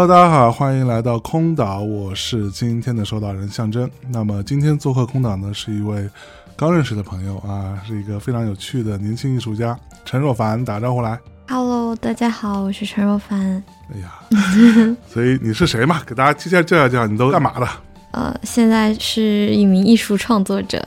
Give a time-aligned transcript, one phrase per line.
[0.00, 3.90] Hello，大家好，欢迎来到空岛，我是今天的收岛人象征。
[4.08, 6.08] 那么今天做客空岛呢，是一位
[6.56, 11.20] 刚认识的朋友啊，是一个非常有趣的年轻艺术家陈若凡，打招呼来。
[11.50, 13.62] Hello，大家好，我是陈若凡。
[13.92, 14.18] 哎呀，
[15.06, 16.00] 所以你是谁嘛？
[16.06, 17.68] 给大家介绍介绍介绍，你都干嘛的？
[18.12, 20.82] 呃，现在是一名艺术创作者。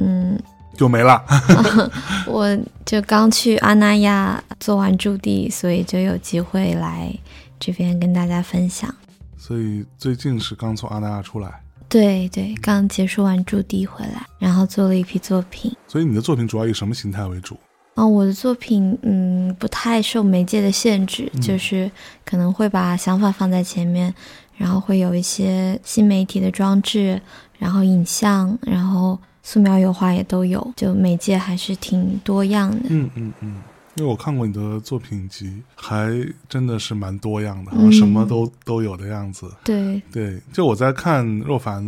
[0.00, 0.40] 嗯，
[0.74, 1.22] 就没了。
[2.26, 7.14] 我就刚去阿那亚做完驻地，所以就有机会来。
[7.58, 8.94] 这边跟大家分享，
[9.36, 15.74] 所以最近是刚从阿那亚出来，对对，刚结束完驻地回来，然后做了一批作品。
[15.86, 17.56] 所以你的作品主要以什么形态为主？
[17.94, 21.90] 哦，我的作品嗯不太受媒介的限制，就是
[22.24, 24.12] 可能会把想法放在前面，
[24.56, 27.22] 然后会有一些新媒体的装置，
[27.56, 32.86] 然后影像，然后素描、油画也都有，就媒介还是挺多样的。
[32.88, 33.62] 嗯嗯嗯。
[33.96, 36.10] 因为我看过你的作品集，还
[36.48, 39.50] 真的是蛮多样的，好像什么都都有的样子。
[39.62, 41.82] 对对，就我在看若凡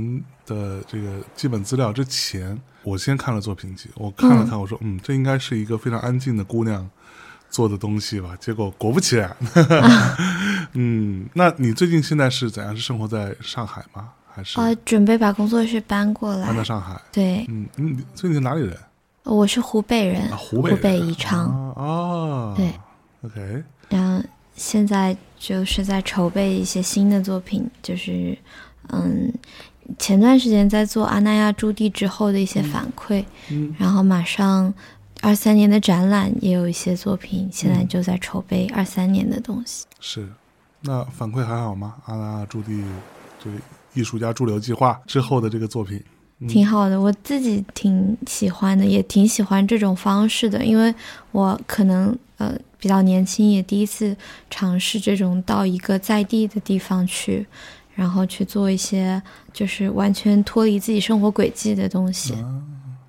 [0.46, 6.88] 的这个基本资料之前，我先看了作品集，我看了看，我说嗯，这应该是一个非常安静的姑娘
[7.50, 8.36] 做的东西吧。
[8.38, 9.36] 结果果不其然，
[10.74, 12.76] 嗯，那你最近现在是怎样？
[12.76, 14.10] 是生活在上海吗？
[14.32, 17.00] 还是啊，准备把工作室搬过来，搬到上海？
[17.10, 18.76] 对，嗯你最近是哪里人？
[19.26, 22.72] 我是湖北人，湖北宜昌啊，对
[23.22, 23.64] ，OK。
[23.88, 28.38] 然后现在就是在筹备一些新的作品，就是
[28.91, 29.32] 嗯，
[29.98, 34.72] 前段时间在做阿那亚驻地之后的一些反馈，嗯，然后马上
[35.22, 39.87] 二三年的展览也有一些作品，现在就在筹备二三年的东西。
[39.98, 40.28] 是，
[40.82, 41.97] 那反馈还好吗？
[42.06, 42.84] 阿那亚驻地
[43.43, 43.56] 这个
[43.93, 46.00] 艺术家驻留计划之后的这个作品。
[46.47, 50.94] 挺好的，我自己挺喜欢的，也挺喜欢这种方式的，因为
[51.32, 54.14] 我可能呃比较年轻，也第一次
[54.50, 57.46] 尝试这种到一个在地的地方去，
[57.94, 62.34] 然后去做一些就是完全脱离自己生活轨迹的东西，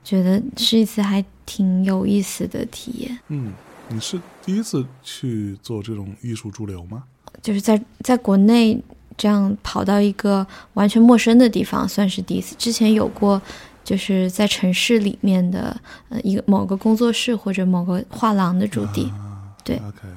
[0.05, 3.19] 觉得是一次还挺有意思的体验。
[3.27, 3.51] 嗯，
[3.89, 7.03] 你是第一次去做这种艺术驻留吗？
[7.41, 8.81] 就是在在国内。
[9.17, 10.45] 这样跑到一个
[10.75, 12.55] 完全陌生的地方，算是第一次。
[12.57, 13.41] 之前有过，
[13.83, 15.75] 就是在城市里面的
[16.09, 19.11] 呃一个某个工作室或者某个画廊的驻地，
[19.63, 20.07] 对，OK，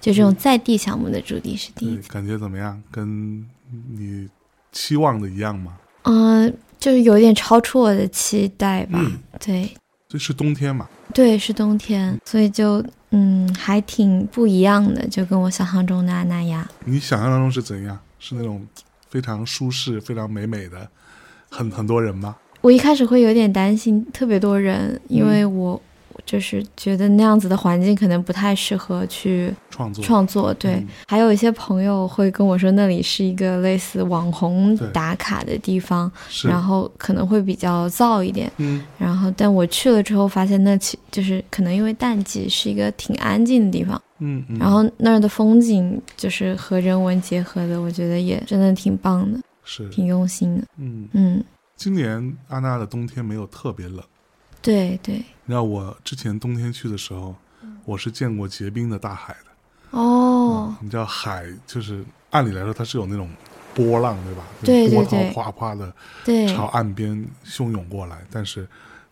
[0.00, 2.08] 就这种在地项目的驻地是第一次。
[2.08, 2.82] 感觉怎么样？
[2.90, 4.26] 跟你
[4.72, 5.76] 期望的一样吗？
[6.04, 8.98] 嗯，就是有点超出我的期待吧。
[9.38, 9.70] 对，
[10.08, 10.88] 这是冬天嘛？
[11.12, 16.66] 对，是冬天，所以就嗯还挺不一样的，就跟我想象中的阿那亚。
[16.84, 17.98] 你想象当中是怎样？
[18.18, 18.66] 是那种
[19.08, 20.88] 非常舒适、非常美美的，
[21.50, 22.36] 很很多人吗？
[22.60, 25.80] 我一开始会有点担心，特别多人，因为我
[26.26, 30.04] 就是觉得那样子的环境可能不太适合去创作。
[30.04, 36.10] 创作对，还有一些朋友会跟我说，那里是一个类似网红打卡的地方，
[36.42, 38.50] 然后可能会比较燥一点。
[38.56, 44.02] 嗯，然后但我去了之后发现，那其就是可能因为淡季，是一个挺安静的地方。
[44.18, 50.64] 嗯，然后那儿的风景就是和人文结合的，我觉得也真的挺棒的，是挺用心的。
[50.76, 51.44] 嗯嗯，
[51.76, 54.02] 今年阿那的冬天没有特别冷，
[54.60, 55.14] 对对。
[55.16, 57.34] 你知道我之前冬天去的时候，
[57.84, 59.98] 我是见过结冰的大海的。
[59.98, 63.30] 哦，你知道海就是按理来说它是有那种
[63.74, 64.42] 波浪，对吧？
[64.62, 65.94] 对对对，波涛哗哗的
[66.24, 68.66] 对朝岸边汹涌过来，但是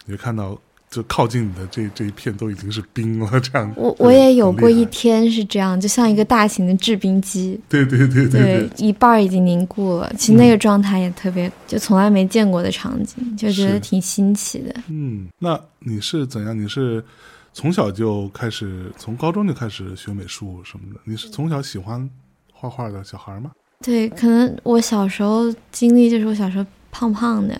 [0.05, 0.59] 你会看到。
[0.88, 3.71] 就靠近你的这这一片都已经是冰了，这样。
[3.77, 7.61] 我我也有过一天是这样，就像一个大型的制冰机。
[7.69, 10.11] 对对对对，一半已经凝固了。
[10.17, 14.75] 其实那个状态也特别，就从来没见过的场景，就觉得挺新奇的。
[14.88, 16.59] 嗯，那你是怎样？
[16.59, 17.05] 你是
[17.53, 21.00] 从小就开始，从高中就开始学美术什么的？
[21.05, 22.09] 你是从小喜欢
[22.53, 23.50] 画画的小孩吗？
[23.83, 26.65] 对，可能我小时候经历就是我小时候。
[26.99, 27.55] 胖胖的，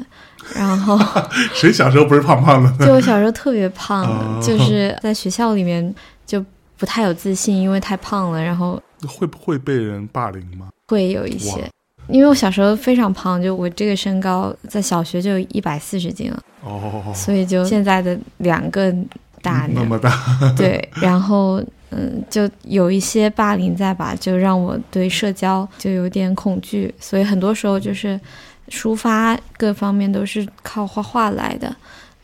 [0.55, 0.99] 然后
[1.53, 2.73] 谁小时候不是胖胖的？
[2.87, 5.95] 就我小时候特别胖，就是在学校里面
[6.25, 6.43] 就
[6.79, 8.43] 不太有自信，因为太胖了。
[8.43, 10.69] 然后会不会被人霸凌吗？
[10.89, 11.71] 会有一些，
[12.09, 18.91] 因为我小时候非常胖，就我这个身高在小学就一百四十斤了，哦，所以就现在的两个
[19.43, 20.11] 大那么大，
[20.57, 28.19] 对，然后嗯，就有一些霸凌在吧，就让我对社交就有点恐惧，所以很多时候就是
[28.69, 31.75] 抒发各方面都是靠画画来的。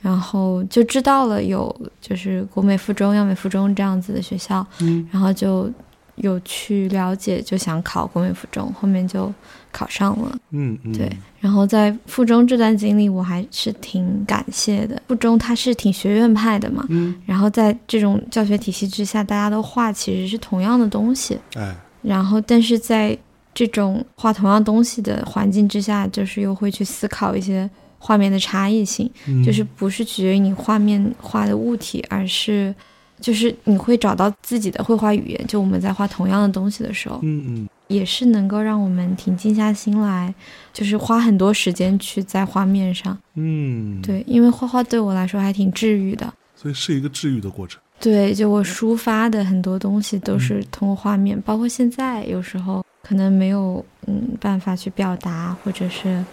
[0.01, 5.71] 然后就知道了有就是国美附中、央美附中这样子的学校，嗯然后就
[6.17, 9.33] 有去了解，就想考国美附中，后面就
[9.71, 10.37] 考上了。
[10.51, 11.09] 嗯嗯，对，
[11.39, 15.01] 然后在附中这段经历，我还是挺感谢的。
[15.07, 21.73] 附中它是挺学院派的嘛，嗯，然后在这种教学体系之下，大家都画其实是同样的东西，哎，
[22.03, 23.17] 然后但是在
[23.55, 27.69] 这种画同样东西的环境之下，就是又会去思考一些
[27.99, 32.75] 画面的差异性，嗯就是不是取决于你画面画的物体，而是
[33.21, 35.47] 就是你会找到自己的绘画语言。
[35.47, 40.35] 就我们在画同样的东西的时候，嗯嗯也是能够让我们挺静下心来，
[40.73, 43.17] 就是花很多时间去在画面上。
[43.35, 46.33] 嗯，，对，因为画画对我来说还挺治愈的。
[46.57, 47.79] 所以是一个治愈的过程。
[48.01, 56.25] 对，就我抒发的很多东西都是通过画面，包括现在有时候可能没有嗯办法去表达，或者是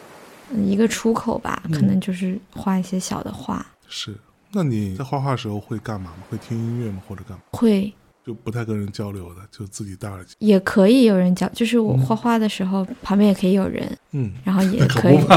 [0.52, 3.66] 嗯一个出口吧，可嗯能就是画一些小的画。
[3.88, 4.16] 是，
[4.52, 6.24] 那你在画画的时候会干嘛吗？
[6.30, 7.02] 会听音乐吗？
[7.08, 7.44] 或者干嘛？
[7.52, 7.92] 会
[8.26, 10.36] 就不太跟人交流的，就自己戴耳机。
[10.38, 15.28] 也可以有人交，就是我嗯画画的时候、旁边也可以有人，嗯然后也可可以不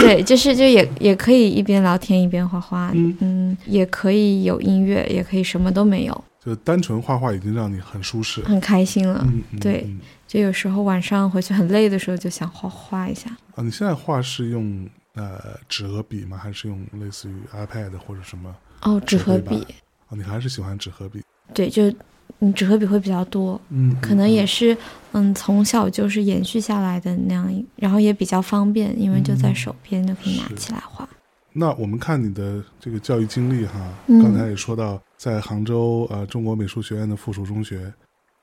[0.00, 8.40] 对，就是就也也可以一边聊天一边画画，嗯也可以有音乐，也可以什么都没有，就单纯画画已经让你很舒适。
[8.42, 9.24] 很开心了。
[9.26, 13.30] 嗯，嗯对嗯就有时候晚上回去很累的时候，就想画画一下。
[13.54, 16.36] 啊，你现在画是用呃纸和笔吗？
[16.36, 18.54] 还是用类似于 iPad 或者什么？
[18.82, 19.66] 哦，纸和笔
[20.10, 21.22] 你还是喜欢纸和笔？
[21.54, 21.92] 对，就
[22.40, 24.76] 嗯，纸和笔会比较多，嗯，可能嗯也是
[25.12, 31.08] 嗯从小就是延续下来的那样一，然后也比较方便，因为就在嗯手边就可以拿起来画。
[31.52, 37.90] 那我们看你的这个教育经历哈，嗯刚才也说到，在杭州呃中国美术学院的附属中学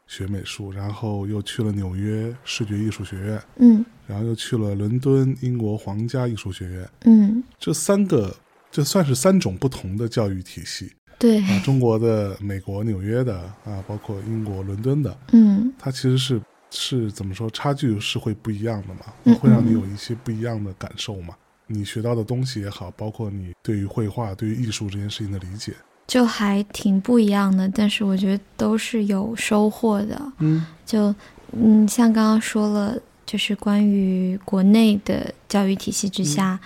[0.08, 3.84] 学美术，然后又去了纽约视觉艺术学院，嗯。
[4.06, 8.36] 然后又去了伦敦英国皇家艺术学院，嗯，这三个
[8.70, 15.74] 这算是三种不同的教育体系对，啊，中国的、美国纽约的啊，包括英国伦敦的，嗯。
[15.80, 21.34] 它其实是是怎么说，差距是会不一样的嘛，嗯会让你嗯有一些不一样的感受嘛。
[21.66, 25.72] 你学到的东西也好，包括你对于绘画、对于艺术这件事情的理解，
[26.08, 30.22] 就还挺不一样的，但是我觉得都是有收获的。
[30.40, 31.14] 嗯就
[31.52, 36.60] 嗯，像刚刚说了，就是关于国内的教育体系之下，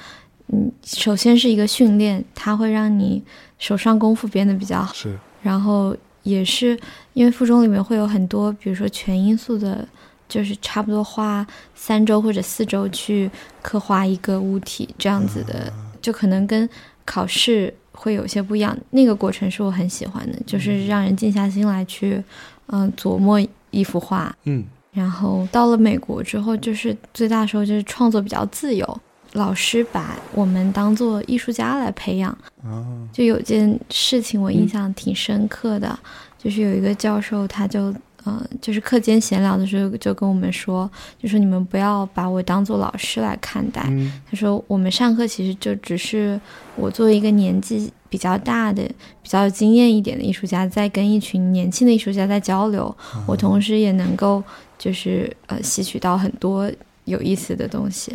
[0.47, 3.23] 嗯，首先是一个训练，它会让你
[3.59, 6.77] 手上功夫变得比较好，是，然后也是
[7.13, 9.87] 因为附中里面会有很多，比如说全因素的。
[10.29, 13.31] 就是差不多花三周或者四周去
[13.61, 16.69] 刻画一个物体这样子的，就可能跟
[17.05, 18.77] 考试会有些不一样。
[18.91, 22.23] 那个过程是我很喜欢的，就是让人静下心来去，
[22.67, 23.41] 嗯、琢磨
[23.71, 24.33] 一幅画。
[24.43, 24.63] 嗯
[24.93, 28.99] 然后到了美国之后，就是最大的时候就是创作比较自由，
[29.33, 32.29] 老师把我们当做艺术家来培养。
[32.63, 35.97] 啊，就有件事情我印象挺深刻的，
[36.37, 37.93] 就是有一个教授他就。
[38.27, 46.37] 嗯，就是课间闲聊的时候就跟我们说，就说你们不要把我当做老师来看待，嗯他说我们上课其实就只是
[46.75, 48.83] 我作为一个年纪比较大的、
[49.21, 52.93] 比较有经验一点的艺术家，在跟一群年轻的艺术家在交流。
[53.25, 54.43] 我同时也能够
[54.77, 56.69] 就是呃吸取到很多
[57.05, 58.13] 有意思的东西，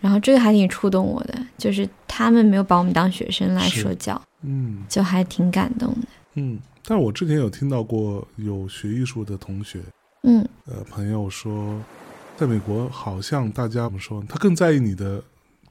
[0.00, 6.08] 然后这个还挺触动我的，就是他们没有把我们当学生来说教，嗯就还挺感动的。
[6.34, 6.58] 嗯。
[6.84, 9.80] 但是我之前有听到过有学艺术的同学，
[10.22, 10.46] 嗯。
[10.66, 11.80] 呃，朋友说，
[12.36, 15.22] 在美国好像大家怎么说，他更在意你的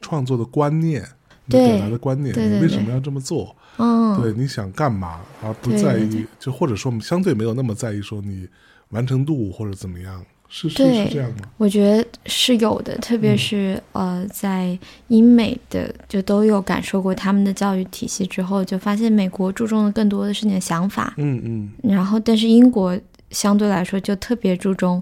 [0.02, 1.02] 创作的观念，
[1.46, 3.56] 你对表达的观念，你为什么要这么做？
[3.78, 8.48] 嗯，对，你想干嘛，而不在意，就或者说相对没有那么在意说你
[8.90, 11.38] 完成度或者怎么样，是是对是这样吗？
[11.58, 13.38] 我觉得是有的，特别嗯。
[13.38, 14.78] 是、呃，在
[15.08, 21.72] 英美的就都有感受过他们的教育体系之后，就发现美国注重的更多的是你的想法，嗯嗯。
[21.90, 25.02] 然后但是英国相对来说就特别注重，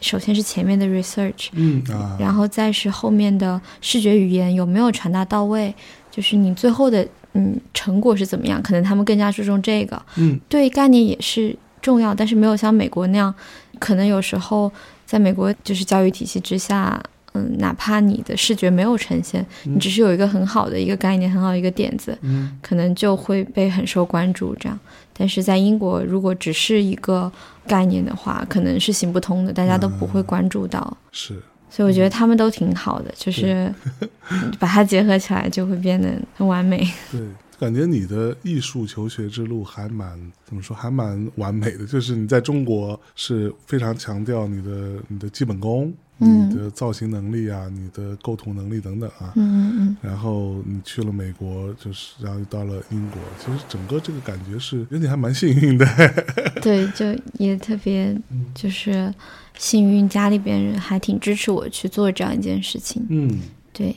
[0.00, 5.74] 首先是前面的 research，嗯啊，然后再是后面的视觉语言有没有传达到位，
[6.10, 10.00] 就是你最后的嗯成果是怎么样，可能他们更加注重这个。
[10.16, 10.40] 嗯。
[10.48, 11.54] 对概念也是
[11.86, 13.32] 重要，但是没有像美国那样，
[13.78, 14.70] 可能有时候
[15.04, 17.00] 在美国就是教育体系之下，
[17.34, 24.76] 嗯，哪怕你的视觉没有呈现，你只是有一个很好的一个概念，很好的一个点子，嗯可能就会被很受关注这样。
[25.18, 27.30] 但是在英国，如果只是一个
[27.66, 30.96] 概念的话，可能是行不通的，大家都不会关注到。
[31.12, 31.40] 是。
[31.68, 33.70] 所以我觉得他们都挺好的，就是
[34.58, 36.78] 把它结合起来就会变得很完美。
[37.10, 37.20] 对，
[37.58, 41.86] 感觉你的艺术求学之路还蛮怎么说，还蛮完美的。
[41.86, 45.92] 就是你在中国是非常强调你的你的基本功。
[46.18, 55.86] 你的造型能力啊，你的构图能力等等啊，嗯嗯然后你去了美国，就是然后又到了英国，其实整个这个感觉是有点还蛮幸运的。
[56.62, 58.18] 对，就也特别
[58.54, 59.12] 就是
[59.58, 63.04] 幸运，家里边人还挺支持我去做这样一件事情。
[63.10, 63.38] 嗯，
[63.74, 63.94] 对。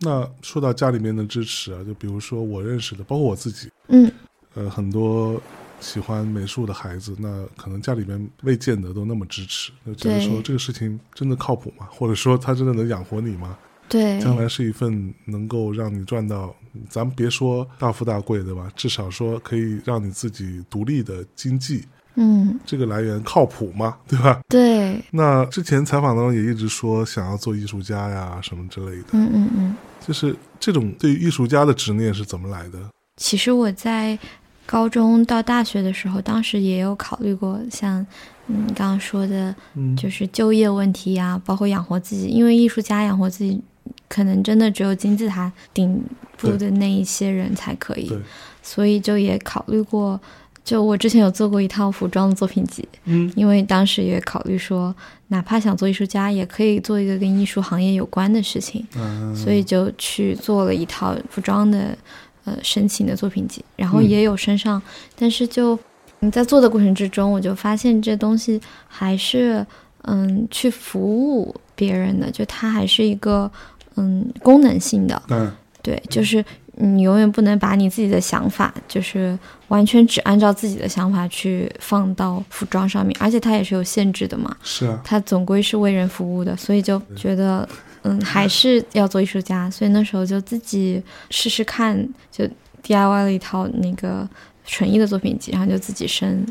[0.00, 4.10] 那说到家里面的支持啊，就比如说我认识的，包括我自己，嗯，
[4.54, 5.40] 呃，很多。
[5.82, 11.88] 喜欢美术的孩子，那可能家里面未见得都那么支持，就觉得说这个事情真的靠谱吗？
[11.90, 13.56] 或者说他真的能养活你吗？
[13.88, 16.54] 对，将来是一份能够让你赚到，
[16.90, 18.70] 咱们别说大富大贵，对吧？
[18.76, 23.96] 至少说可以让你自己独立的经济，嗯，这个来源靠谱吗？
[24.08, 24.40] 对吧？
[24.48, 25.02] 对。
[25.10, 29.06] 那之前采访当中也一直说想要做艺术家呀，什么之类的。
[29.12, 29.76] 嗯嗯嗯。
[30.06, 32.78] 就是这种对于艺术家的执念是怎么来的？
[33.16, 34.18] 其实我在。
[34.66, 38.06] 高中到大学的时候，当时也有考虑过，像
[38.46, 39.52] 嗯刚刚说的，
[39.96, 42.28] 就是就业问题呀，包括养活自己。
[42.28, 43.60] 因为艺术家养活自己，
[44.08, 46.00] 可能真的只有金字塔顶
[46.36, 48.16] 部的那一些人才可以。
[48.62, 50.20] 所以就也考虑过，
[50.70, 52.86] 就我之前有做过一套服装的作品集。
[53.06, 54.94] 嗯，因为当时也考虑说，
[55.28, 58.86] 哪怕想做艺术家，也可以做一个跟艺术行业有关的事情。
[58.94, 61.96] 嗯，所以就去做了一套服装的。
[62.44, 64.80] 呃，申请的作品集，然后也有身上，
[65.14, 65.78] 但是就
[66.20, 68.58] 你在做的过程之中，我就发现这东西
[68.88, 69.64] 还是
[70.04, 73.48] 嗯，去服务别人的，就它还是一个
[73.96, 76.42] 嗯功能性的，嗯，对，就是
[76.80, 87.68] 你永远不能把你自己的想法，就是完全只按照自己的想法去放到服装上面，而且它也是有限制的嘛，是啊，它总归是为人服务的，所以就觉得。
[88.02, 91.94] 嗯，还是要做艺术家，所以那时候就自己试试看，
[92.32, 92.48] 就
[92.82, 94.26] DIY 了一套那个
[94.64, 96.42] 纯艺的作品集，然后就自己申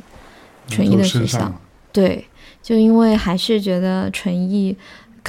[0.68, 1.52] 纯艺的学校。
[1.92, 2.24] 对，
[2.62, 4.78] 就因为还是觉得纯艺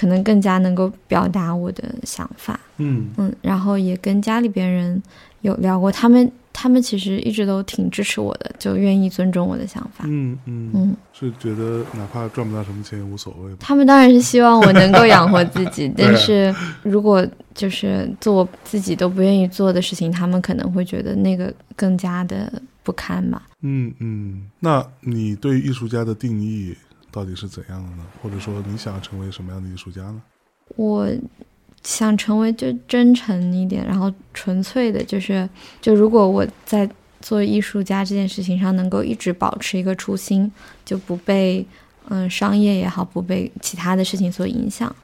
[0.01, 2.59] 可能更加能够表达我的想法。
[2.79, 5.03] 嗯嗯，然后也跟家里边人
[5.43, 6.31] 有聊过，他们。
[6.53, 10.05] 他们其实一直都挺支持我的，就愿意尊重我的想法。
[10.09, 13.53] 嗯嗯嗯，是觉得哪怕赚不到什么钱也无所谓。
[13.61, 16.53] 他们当然是希望我能够养活自己， 但是
[16.83, 22.53] 如果就是做自己都不愿意做的事情，他们可能会觉得那个更加的
[22.83, 23.41] 不堪吧。
[23.63, 26.75] 嗯嗯，那你对艺术家的定义
[27.11, 28.05] 到底是怎样的呢？
[28.23, 30.23] 或者说你想成为什么样的艺术家呢？
[30.77, 31.09] 我。
[31.83, 35.49] 想成为就真诚一点，然后纯粹的，就是
[35.81, 36.87] 就如果我在
[37.23, 40.53] 做艺术家这件事情上能够一直保持一个初心，
[40.85, 41.67] 就不被
[42.11, 44.95] 嗯商业也好，不被其他的事情所影响，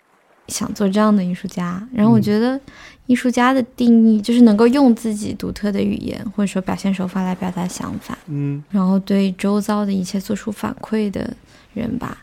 [0.49, 1.83] 想做这样的艺术家。
[1.95, 2.61] 然后我觉得
[3.07, 11.35] 艺术家的定义就是能够用自己独特的语言或者说表现手法来表达想法，嗯，然后对周遭的一切做出反馈的
[11.81, 12.19] 人吧。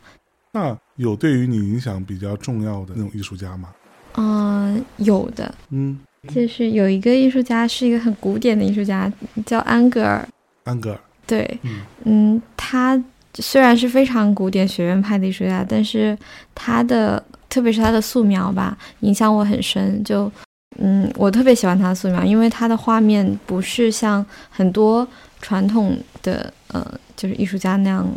[0.52, 3.70] 那有对于你影响比较重要的那种艺术家吗？
[4.16, 9.12] 嗯，有的，嗯，就是有一个艺术家是一个很古典的艺术家，
[9.46, 10.28] 叫安格尔。
[10.66, 11.60] 安格尔，对，
[12.04, 16.16] 嗯，他虽然是非常古典学院派的艺术家，但是
[16.54, 20.04] 他的，特别是他的素描吧，影响我很深。
[20.04, 20.32] 就，
[20.78, 25.08] 嗯，我特别喜欢他的素描，因为他的画面不是像很多
[25.42, 28.08] 传统的，呃，就是艺术家那样。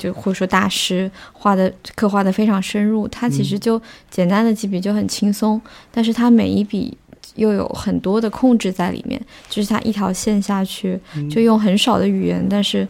[0.00, 3.80] 就或者说大师画的刻画的非常深入，他其实就
[4.10, 5.60] 简单的几笔就很轻松，
[5.92, 6.96] 但是他每一笔
[7.34, 10.98] 又有很多的控制在里面，就是他一条线下去
[11.30, 12.88] 就用很少的语言，但是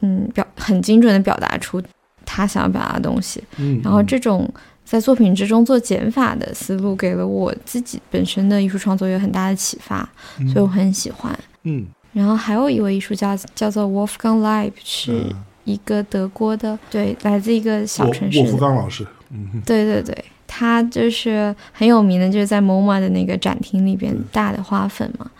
[0.00, 1.82] 嗯表很精准的表达出
[2.24, 3.42] 他想要表达的东西。
[3.56, 4.48] 嗯然后这种
[4.84, 10.08] 在作品之中做减法的思路，给了我自己本身的艺术创作有很大的启发，
[10.52, 11.36] 所以我很喜欢。
[11.64, 15.34] 嗯，然后还有一位艺术家叫做 Wolfgang Leib 是。
[15.64, 18.38] 一个德国的，对，来自一个小城市。
[18.40, 25.30] 沃夫冈老师，嗯，对对对，他就是很有名的，就是在 MoMA 的那个展厅里边大的花粉嘛。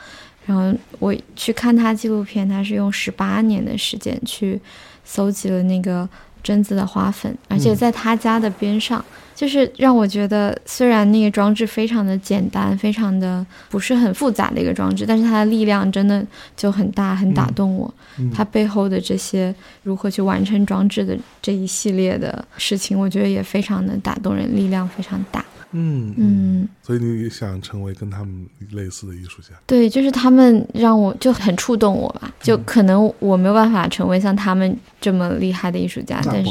[0.46, 4.60] 然后我去看他纪录片，他是用十八年的时间去
[5.04, 6.08] 搜集了那个
[6.42, 9.04] 榛子的花粉，而且在他家的边上。
[9.34, 16.24] 就是让我觉得，虽然那个装置非常的简单，非常的不是很复杂的一个装置，但是它的力量真的
[16.56, 17.92] 就很大，很打动我。
[18.32, 25.44] 它背后的这些如何去完成装置的这一系列的事情，我觉得也非常的打动人，力量非常大。
[25.74, 29.48] 嗯嗯，所以你想成为跟他们类似的艺术家？
[29.66, 36.50] 对，就是他们让我就很触动我吧，就可能我没有办法成为像他们这么厉害的艺术家，那但是。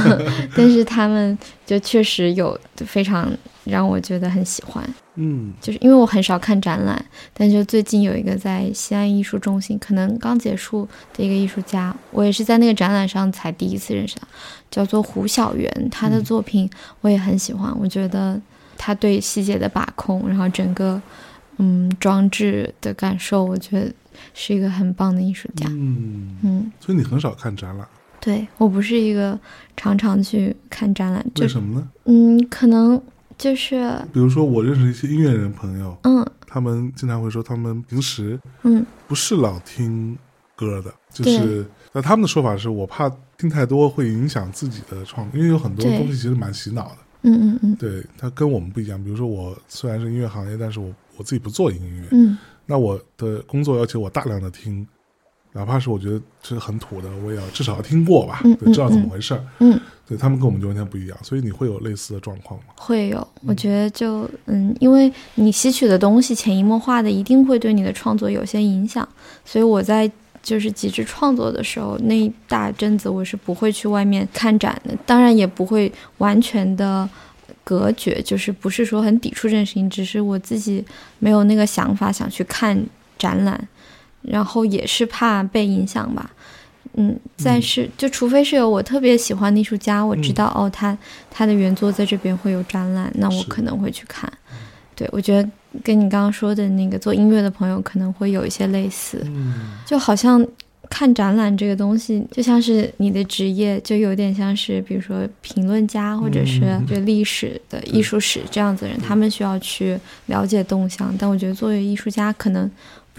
[0.56, 3.30] 但是他们就确实有非常
[3.64, 4.82] 让我觉得很喜欢，
[5.16, 5.52] 嗯。
[5.60, 14.26] 就是因为我很少看展览，但就最近有一个在西安艺术中心，可能刚结束的一个艺术家，我也是在那个展览上才第一次认识他，
[14.70, 16.68] 叫做胡小媛，他的作品
[17.00, 18.40] 我也很喜欢，我觉得
[18.78, 21.00] 他对细节的把控，然后整个
[21.58, 23.92] 嗯装置的感受，我觉得
[24.32, 25.66] 是一个很棒的艺术家。
[25.68, 27.86] 嗯，嗯，所以你很少看展览，
[28.20, 29.38] 对我不是一个
[29.76, 31.88] 常常去看展览，就为什么呢？
[32.06, 33.00] 嗯，可能
[33.40, 40.14] 就是比如说，我认识一些音乐人朋友，嗯他们经常会说，他们平时嗯不是老听
[40.54, 46.96] 歌的，就是那他们的说法是我怕听太多会影响自己的创，因为有很多东西其实蛮洗脑的。
[47.22, 49.02] 嗯嗯嗯对，它跟我们不一样。
[49.02, 54.86] 比如说，我虽然是音乐行业，但是我我自己不做音乐，嗯那我的工作要求我大量的听，
[55.52, 59.44] 哪怕是我觉得这是很土的，我也要至少要听过吧，嗯对，知道怎么嗯回事儿。
[59.58, 62.66] 嗯，对他们跟我们就完全不一样，所以你会有类似的状况吗？
[62.76, 69.08] 会有，我觉得就嗯，因为你吸取的东西潜移默化的，一定会对你的创作有些影响，
[69.44, 70.10] 所以我在。
[70.42, 77.06] 就是极致创作的时候，那一大阵子我是不会去外面看展的，当然也不会完全的
[77.62, 80.82] 隔绝，就是不是说很抵触这件事情，只是我自己
[81.18, 82.82] 没有那个想法想去看
[83.18, 83.68] 展览，
[84.22, 86.30] 然后也是怕被影响吧。
[86.94, 90.96] 嗯，再是就除非是有我特别喜欢的艺术家，我知道、哦，他
[91.30, 94.30] 他的原作在这边会有展览，那我可能会去看。
[94.96, 95.48] 对，我觉得
[95.84, 99.78] 跟你刚刚说的那个做音乐的朋友可能会有一些类似，嗯。
[99.86, 100.44] 就好像
[100.90, 106.84] 看展览这个东西，就像是你的职业，就有点像是比如说评论家或者是嗯。
[106.88, 109.96] 就历史的艺术史这样子的人，他们需要去
[110.26, 112.68] 了解动向，但我觉得作为艺术家，可能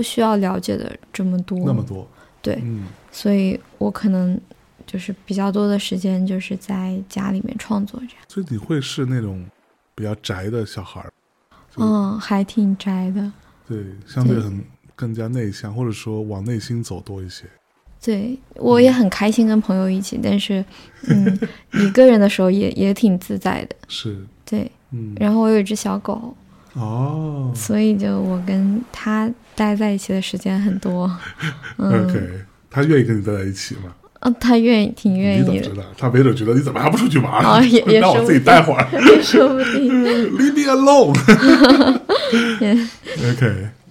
[0.01, 1.59] 不需要了解的这么多。
[1.59, 2.07] 那么多，
[2.41, 4.39] 对，嗯所以我可能
[4.87, 8.25] 就是比较多的时间就是在家里面创作这样。
[8.27, 9.45] 所以你会是那种
[9.93, 11.13] 比较宅的小孩儿，
[11.77, 13.31] 嗯，还挺宅的。
[13.67, 14.59] 对，相对对很
[14.95, 17.45] 更加内向，或者说往内心走多一些。
[18.03, 20.65] 对，我也很开心跟朋友一起，但是，
[21.09, 21.39] 嗯，
[21.73, 23.75] 一个人的时候也也挺自在的。
[23.87, 26.35] 是，对，嗯，然后我有一只小狗，
[26.73, 31.09] 哦所以就我跟他待在一起的时间很多。
[31.77, 32.19] 嗯，，OK，
[32.69, 33.93] 他愿意跟你待在一起吗？
[34.21, 35.87] 哦，他愿意，挺愿意的你怎么知，道？
[35.97, 37.43] 他没准觉得你怎么还不出去玩？
[37.43, 38.87] 哦也也 让我自己待会儿
[39.21, 40.03] 说不定。
[40.37, 41.15] ，Leave me alone。
[42.61, 42.71] 也
[43.31, 43.47] OK，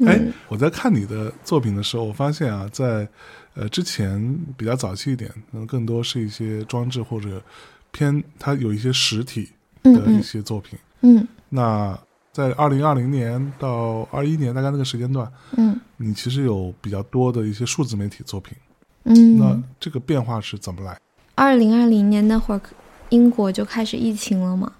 [0.07, 3.07] 哎、嗯我在看你的作品的时候，我发现啊，在
[3.55, 7.43] 呃之前比较早期一点，可能更多是一些装置或者
[7.91, 9.51] 偏它有一些实体
[9.83, 10.79] 嗯的一嗯些作品。
[11.03, 11.99] 嗯那
[12.33, 18.57] 在二零二零年到二一年大概那个时间段，嗯你其实有比较多的一些数字媒体作品。
[19.05, 19.65] 嗯那嗯。
[19.79, 20.99] 这个变化是怎么来？
[21.35, 22.61] 二零二零年那会儿，
[23.09, 24.73] 英国就开始疫情了嘛，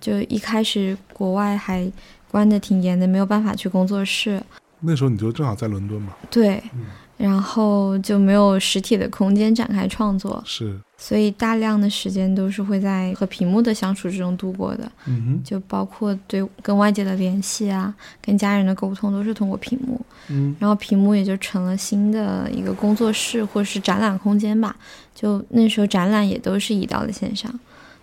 [0.00, 1.90] 就一开始国外还
[2.30, 4.42] 关的挺严的，没有办法去工作室。
[4.80, 6.14] 那时候你就正好在伦敦嘛？
[6.30, 6.86] 对嗯，
[7.16, 17.92] 然后就没有实体的空间展开创作，是，所以大量的时间都是会在和屏幕的相处之中度过的，嗯哼，就包括对跟外界的联系啊，
[18.24, 20.54] 跟家人的沟通都是通过屏幕，嗯。
[20.60, 24.76] 然后屏幕也就成了新的一个工作室或是展览空间吧。
[25.12, 27.52] 就那时候展览也都是移到了线上，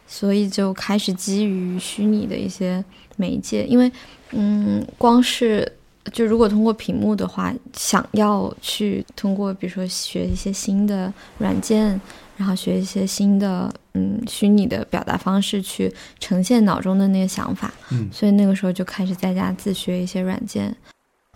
[0.05, 2.83] 所以就开始基于虚拟的一些
[3.15, 3.89] 媒介，因为
[4.31, 5.65] 嗯，光是
[6.11, 11.99] 就如果通过屏幕的话，想要去通过比如说学一些新的软件，
[12.39, 20.73] 然后学一些新的嗯虚拟的表达方式去呈现脑中的那个想法，嗯，所以那个时候就开始在家自学一些软件，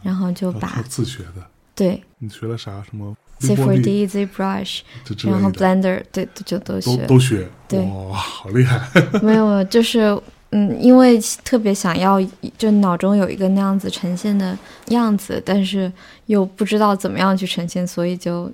[0.01, 1.45] 然后就把靠自学的。
[1.75, 2.81] 对你学了啥？
[2.89, 4.79] 什么 C4D、ZBrush，
[5.25, 7.05] 然后 Blender，对，就都都学。
[7.05, 7.49] 都学？
[7.67, 8.79] 对哇，好厉害！
[9.21, 10.17] 没有，就是
[10.51, 12.21] 嗯，因为特别想要，
[12.57, 14.57] 就脑中有一个那样子呈现的
[14.89, 15.91] 样子，但是
[16.27, 18.49] 又不知道怎么样去呈现，所以就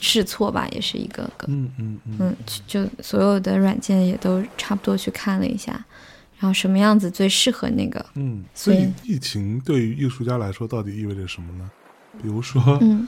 [0.00, 1.46] 试错吧，也是一个个。
[1.48, 5.72] 嗯嗯嗯嗯，就所有的软件也都差不多去看了一下，
[6.38, 8.04] 然后什么样子最适合那个。
[8.14, 8.44] 嗯。
[8.54, 11.70] 所以疫情对于艺术家来说到底意味着什么呢？
[12.22, 13.06] 比如说，嗯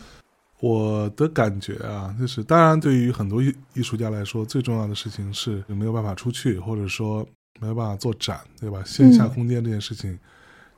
[0.61, 7.25] 我的感觉啊，就是当然对于很多艺艺术家来说，最重要的事情是没有办法出去，或者说
[7.61, 8.83] 没有办法做展，对吧？
[8.85, 10.19] 线下嗯空间这件事情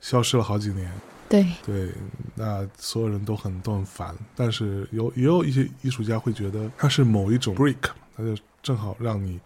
[0.00, 0.90] 消失了好几年。
[1.28, 1.92] 对，对，
[2.34, 7.76] 那所有人都很都很烦，但是有也有一些艺术家会觉得它是某一种 break，
[8.16, 9.38] 它就正好让你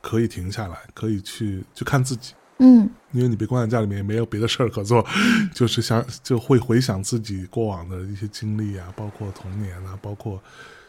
[0.00, 2.88] 可以停下来，可以去去看自己，嗯。
[3.12, 5.04] 因为你被关在家里面，也没有别的事儿可做，
[5.52, 10.40] 就是想就会回想自己过往的一些经历啊，包括童年啊，包括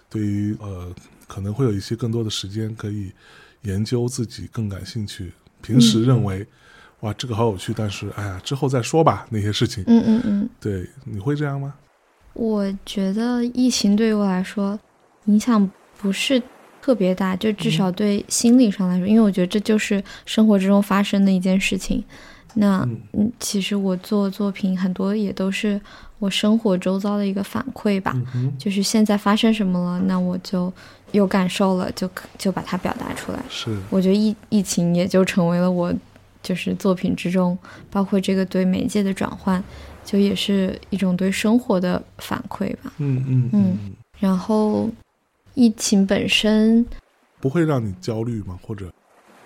[0.08, 0.94] 对于呃
[1.28, 3.12] 可能会有一些更多的时间可以
[3.64, 5.34] 研究自己更感兴趣。
[5.64, 6.46] 平时认为、
[7.02, 9.84] 哇这个好有趣，但是哎呀之后再说吧那些事情。
[9.88, 11.74] 嗯嗯嗯，对，你会这样吗？
[12.34, 14.80] 我觉得疫情对于我来说
[15.26, 16.42] 影响不是
[16.82, 22.04] 特别大，就至少对心理上来说，因为我觉得这就是生活之中发生的一件事情。
[22.54, 25.80] 那嗯嗯，其实我做作品很多也都是
[26.20, 30.72] 我生活周遭的一个反馈吧，嗯，就是现在发生什么了，那我就
[31.14, 33.40] 有感受了，就可就把它表达出来。
[33.50, 35.94] 是，我觉得疫疫情也就成为了我
[36.44, 37.58] 就是作品之中，
[37.90, 39.64] 包括这个对媒介的转换，
[40.04, 42.92] 就也是一种对生活的反馈吧。
[42.98, 44.90] 嗯嗯嗯嗯，然后，
[45.54, 46.86] 疫情本身
[47.40, 48.58] 不会让你焦虑吗？
[48.62, 48.92] 或者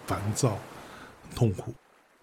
[0.06, 0.58] 烦躁、
[1.36, 1.74] 痛苦？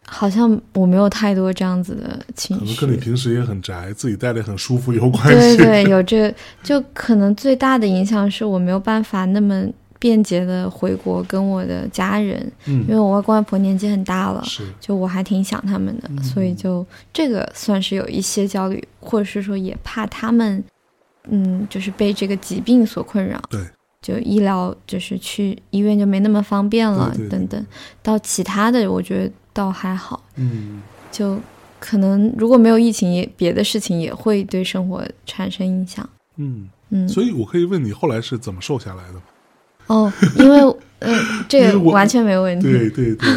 [0.05, 2.91] 好像我没有太多这样子的情绪可能。
[2.91, 5.57] 跟你平时也很宅，自己待的很舒服有关系。
[5.57, 9.65] 对对，有这就可能最大的影响是我没有办法那么
[10.03, 20.65] 便捷的回国跟我的家人，因嗯，为我外公外婆年纪很大了，是，就我还挺想他们的，嗯所以就这个算是有一些焦虑，或者是说也怕他们，
[21.29, 23.41] 嗯，就是被这个疾病所困扰。
[23.49, 23.65] 对，
[24.03, 27.67] 就医疗就是去医院就没那么方便了，对对对等等。
[28.03, 31.39] 到其他的，我觉得倒还好，嗯就
[31.79, 36.09] 可能如果没有疫情，也别的事情也会对生活产生影响。
[36.39, 36.69] 嗯。
[36.95, 39.23] 嗯，所以我可以问你后来是怎么瘦下来的吗？
[39.87, 40.61] 哦，因为
[41.01, 41.19] 嗯、
[41.49, 42.71] 这个完全没问题。
[42.71, 43.29] 对对对，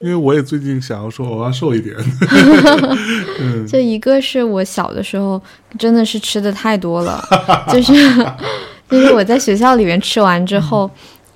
[0.00, 1.96] 因为我也最近想要说我要瘦一点。
[3.40, 5.40] 嗯就一个是我小的时候
[5.78, 7.22] 真的是吃的太多了，
[7.72, 7.92] 就是
[8.88, 10.90] 就是我在学校里面吃完之后，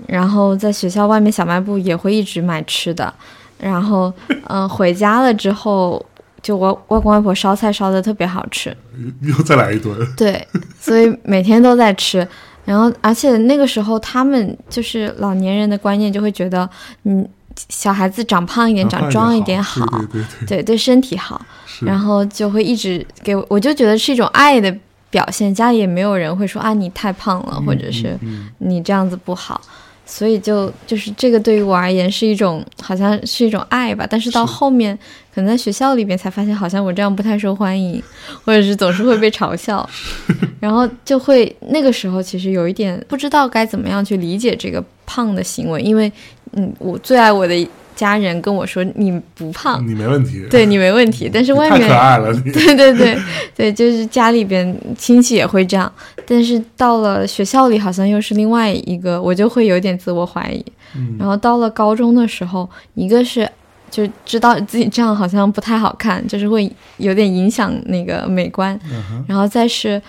[0.07, 3.13] 然后在学校外面小卖部也会一直买吃的，
[3.59, 6.05] 然后嗯、呃回家了之后，
[6.43, 8.77] 就我外公外婆烧菜烧的特别好吃，
[9.23, 9.97] 又再来一顿。
[10.17, 10.47] 对，
[10.79, 12.27] 所以每天都在吃。
[12.65, 16.69] 然后，而且那个时候他们就是老年人的观念，就会觉得，
[17.05, 17.27] 嗯，
[17.69, 21.41] 小孩子长胖一点、长壮一点好，对对对对，对对身体好。
[21.81, 24.73] 然后就会一直给我，我就觉得是一种爱的
[25.11, 25.53] 表现。
[25.53, 29.61] 家里也没有人会说啊你太胖了，嗯或者是嗯你这样子不好，
[30.07, 34.07] 所以就就是这个对于我而言是一种好像是一种爱吧。
[34.09, 34.99] 但是到后面
[35.35, 38.03] 可能在学校里边才发现，好像我这样不太受欢迎，
[38.45, 39.89] 或者是总是会被嘲笑，
[40.61, 46.11] 然后就会那个时候其实有一点不知道该怎么样去理解这个胖的行为，因为
[46.53, 50.45] 嗯，我最爱我的家人跟我说你不胖，你没问题。
[50.51, 52.51] 对你没问题，但是外面太可爱了，你。
[52.53, 53.19] 对对对
[53.57, 55.91] 对，就是家里边亲戚也会这样，
[56.27, 60.65] 但是到了学校里好像又是另外一个，我就会有点自我怀疑。
[60.97, 63.49] 嗯然后到了高中的时候，一个是
[63.91, 70.01] 就知道自己这样好像不太好看，就是会有点影响那个美观，嗯然后再是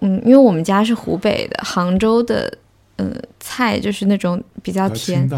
[0.00, 2.52] 嗯，因为我们家是湖北的，杭州的。
[3.02, 5.28] 嗯，菜就是那种比较甜。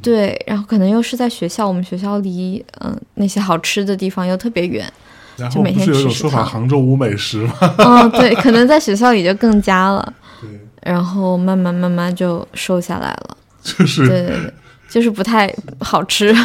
[0.00, 4.90] 对，然后可能又是在学校，我们学校离嗯那些好吃的地方又特别远，
[5.36, 7.52] 然后就每天不是有一种说法，杭州无美食吗？
[7.78, 10.50] 哦， 对，可能在学校里就更加了，对，
[10.82, 13.36] 然后慢慢慢慢就瘦下来了。
[13.62, 14.52] 就是对对对，
[14.88, 16.34] 就是不太好吃。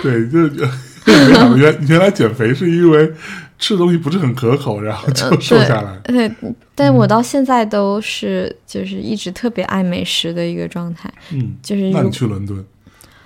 [0.00, 0.64] 对，就就
[1.04, 3.12] 没想到原原来减肥是因为
[3.62, 5.96] 吃的东西不是很可口，然后就瘦下来。
[6.02, 6.28] 对，
[6.74, 12.64] 但我到现在都是就是一直特别爱美食的一个状态，嗯，就是那你去伦敦，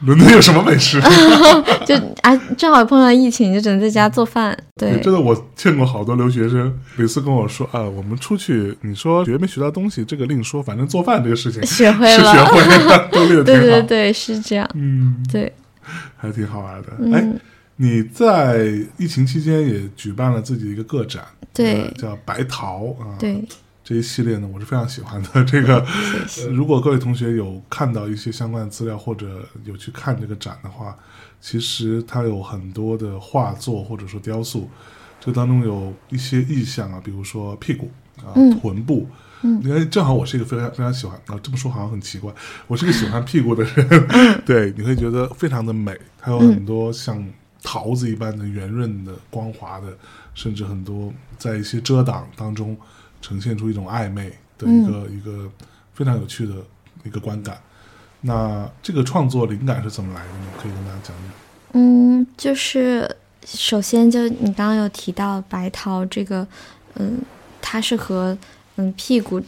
[0.00, 1.00] 伦敦有什么美食？
[1.88, 4.54] 就啊，正好碰上疫情，就只能在家做饭。
[4.76, 12.44] 对，真的，我见过好多留学生，每次跟我说啊，我们出去，你说学没学到东西，这个另说，反正做饭这个事情学会学了。
[12.44, 13.08] 会了，
[13.42, 13.62] 对好。
[13.64, 14.68] 对对，是这样。
[14.74, 15.50] 嗯，对，
[16.18, 16.88] 还挺好玩的。
[17.16, 17.40] 哎，嗯，
[17.76, 23.16] 你在疫情期间也举办了自己的一个个展，对呃叫白桃啊。
[23.18, 23.44] 对，
[23.84, 25.44] 这一系列呢，我是非常喜欢的。
[25.44, 25.84] 这个，
[26.50, 30.96] 如果各位同学有看到一些相关的资料，或者有去看这个展的话，
[31.40, 34.68] 其实它有很多的画作或者说雕塑，
[35.20, 39.06] 这当中有一些意象啊，比如说屁股啊、嗯臀部。
[39.42, 42.32] 嗯因为正好我是一个非常非常喜欢啊，这么说好像很奇怪，
[42.66, 47.22] 我是个喜欢屁股的人，嗯 对，你会觉得非常的美，它有很多像
[47.66, 49.88] 桃子一般的圆润的、光滑的，
[50.34, 52.76] 甚至很多在一些遮挡当中
[53.20, 55.50] 呈现出一种暧昧的一个、一个
[55.92, 56.54] 非常有趣的
[57.02, 57.60] 一个观感。
[58.20, 60.46] 那这个创作灵感是怎么来的呢？
[60.62, 61.30] 可以跟大家讲讲。
[61.72, 66.46] 嗯，就是首先就你刚刚有提到白桃这个，
[66.94, 67.20] 嗯，
[67.60, 68.38] 它是和
[68.76, 69.42] 嗯屁股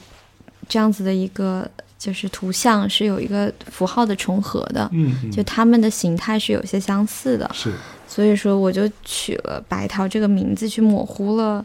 [0.68, 7.72] 这样子的一个就是图像是有一个符号的重合的，嗯，嗯就它们的形态是有些相似的，是
[8.08, 11.64] 所以说我就取了白桃这个名字去模糊了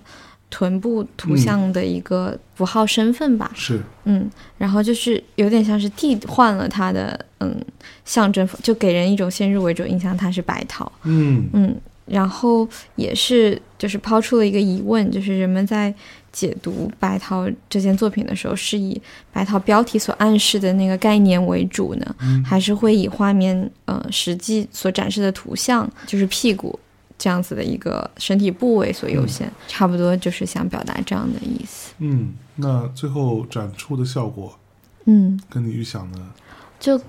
[0.49, 3.49] 臀部图像的一个符号身份吧。
[3.55, 7.55] 是，嗯，然后就是有点像是替换了它的嗯
[8.05, 10.91] 象征，就给人一种先入为主印象，它是白桃。
[11.03, 11.75] 嗯嗯，
[12.05, 15.91] 然后也是就是抛出了一个疑问，就是人们在
[16.33, 22.43] 解读白桃这件作品的时候，是以白桃标题所暗示的那个概念为主呢，嗯。
[22.43, 26.77] 还是会以画面呃实际所展示的图像，就是屁股。
[27.15, 31.93] 这样子的一个身体部位所优先，差不多就是想表达这样的意思。
[31.99, 34.53] 嗯，那最后展出的效果
[35.05, 36.19] 嗯，跟你预想的，
[36.81, 36.99] 就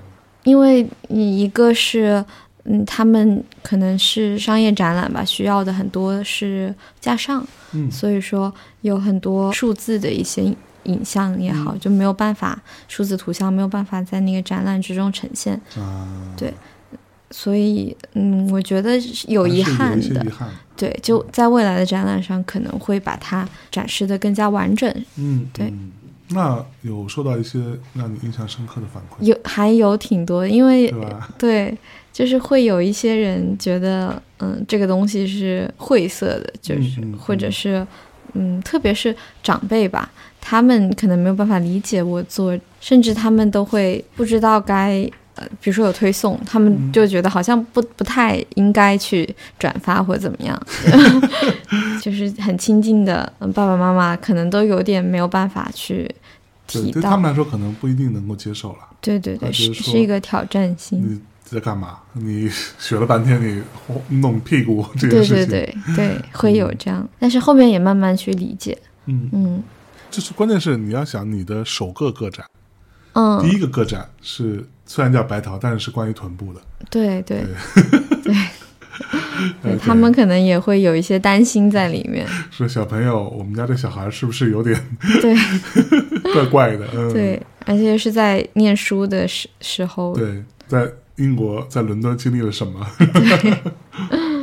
[0.45, 2.25] 因为你一个是，
[2.65, 7.91] 嗯，他们可能是商业展览吧，需要的很多是架上，嗯。
[7.91, 10.45] 所以说有很多数字的一些
[10.85, 11.81] 影像也好，嗯。
[11.81, 16.53] 就没有办法数字图像没有办法在那个展览之中呈现，啊，对。
[17.31, 20.25] 所以嗯，我觉得是有遗憾的。
[20.77, 25.67] 对，就在未来的展览上可能会把它展示的更加完整，嗯，对。
[25.67, 25.91] 嗯。
[26.29, 27.59] 那有受到一些
[27.95, 31.09] 让你印象深刻的反馈，有还有挺多，因为对？
[31.39, 31.79] 对，
[32.13, 37.19] 就是会有一些人觉得，嗯，这个东西是晦涩的，就是、嗯嗯。
[37.19, 37.87] 或者是，
[38.35, 45.09] 嗯，特别是长辈吧，他们可能没有办法理解我做，甚至他们都会不知道该。
[45.37, 50.57] 呃，比如说有推送，他们嗯就觉得好像不不太应该去转发或怎么样，
[52.01, 56.09] 就是很亲近的嗯爸爸妈妈可能都有点没有办法去
[56.69, 58.79] 对，提到对他，们来说可能不一定能够接受了。
[59.01, 61.21] 对对对，是是一个挑战性。
[61.55, 61.99] 你在干嘛？
[62.15, 63.63] 你学了半天，你
[64.21, 69.63] 弄屁股这件对事情，对对对，会有这样，但是后面也慢慢去理解，嗯，嗯。
[70.11, 72.45] 就是关键是你要想你的首个个展，
[73.13, 73.41] 嗯。
[73.43, 77.45] 第嗯，一个个展是虽然叫白桃，但是是关于臀部的，对对。
[79.63, 84.81] 对， 他们可能也会有一些担心在里面，说小朋友，我们家这小孩是不是有点
[85.21, 85.35] 对。
[86.33, 86.87] 怪怪的？
[86.95, 92.87] 嗯，对，而且是在念书的时时候，对，在英国，在伦敦经历了什么？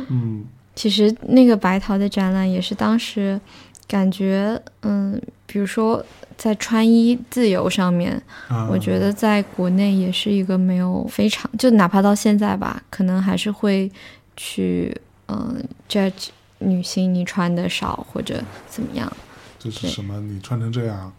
[0.08, 3.38] 嗯 其实那个白桃的展览也是当时
[3.86, 6.02] 感觉，嗯，比如说
[6.38, 13.90] 在穿衣自由上面，啊，我觉得在国内也是一个没有非常，就哪怕到现在吧，可能还是会
[14.34, 14.96] 去
[15.28, 19.10] 嗯、judge 女性你穿的少或者怎么样。
[19.58, 21.12] 就是什么，你穿成这样，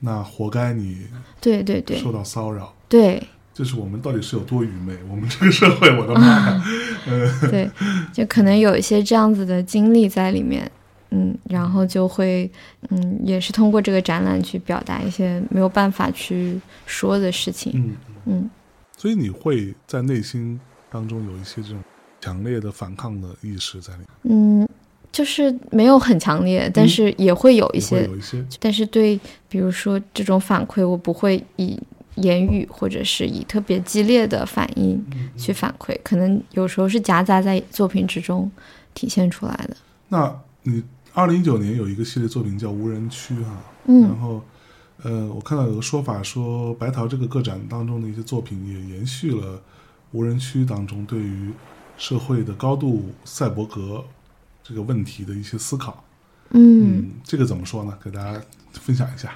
[0.00, 1.06] 那活该你
[1.40, 2.74] 对对对受到骚扰。
[2.86, 3.22] 对
[3.60, 4.96] 就是我们到底是有多愚昧？
[5.10, 6.64] 我们这个社会，我的妈呀！
[7.50, 7.70] 对，
[8.10, 10.70] 就可能有一些这样子的经历在里面。
[11.10, 12.50] 嗯，然后就会，
[12.88, 17.72] 嗯，也是通过这个展览去表达一些没有办法去说的事情。
[17.74, 18.50] 嗯，嗯，
[18.96, 20.58] 所以你会在内心
[20.90, 21.82] 当中有一些这种
[22.18, 24.68] 强烈的反抗的意识在里面，嗯，
[25.12, 29.18] 就是没有很强烈，但嗯是也会有一些会有一些但是对，
[29.50, 31.76] 比如说这种反馈，我不会以
[32.16, 35.04] 言语或者是以特别激烈的反应
[35.36, 38.50] 去反馈，可能有时候是夹杂在作品之中
[38.94, 39.76] 体现出来的。
[40.08, 40.82] 那你
[41.14, 44.42] 二零一九年有一个系列作品叫《无人区》哈，嗯然后
[45.02, 49.62] 呃，我看到有个说法说，白桃这个个展当中的一些作品也延续了
[50.12, 51.50] 无人区当中对于
[51.96, 54.04] 社会的高度赛博格
[54.62, 56.04] 这个问题的一些思考。
[56.50, 57.96] 嗯，这个怎么说呢？
[58.02, 58.40] 给大家
[58.72, 59.32] 分享一下。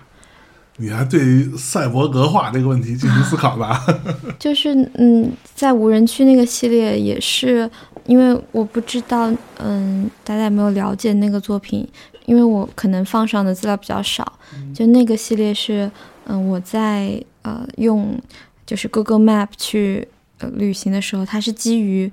[0.76, 3.80] 你还对于赛博格化这个问题进行思考吧？
[4.38, 7.70] 就是嗯，在无人区那个系列也是，
[8.06, 11.86] 因为我不知道，嗯，大家有没有了解那个作品？
[12.26, 14.32] 因为我可能放上的资料比较少，
[14.74, 15.90] 就那个系列是，
[16.26, 18.18] 嗯，我在呃用
[18.66, 20.08] 就是 Google Map 去
[20.38, 22.10] 呃旅行的时候，它是基于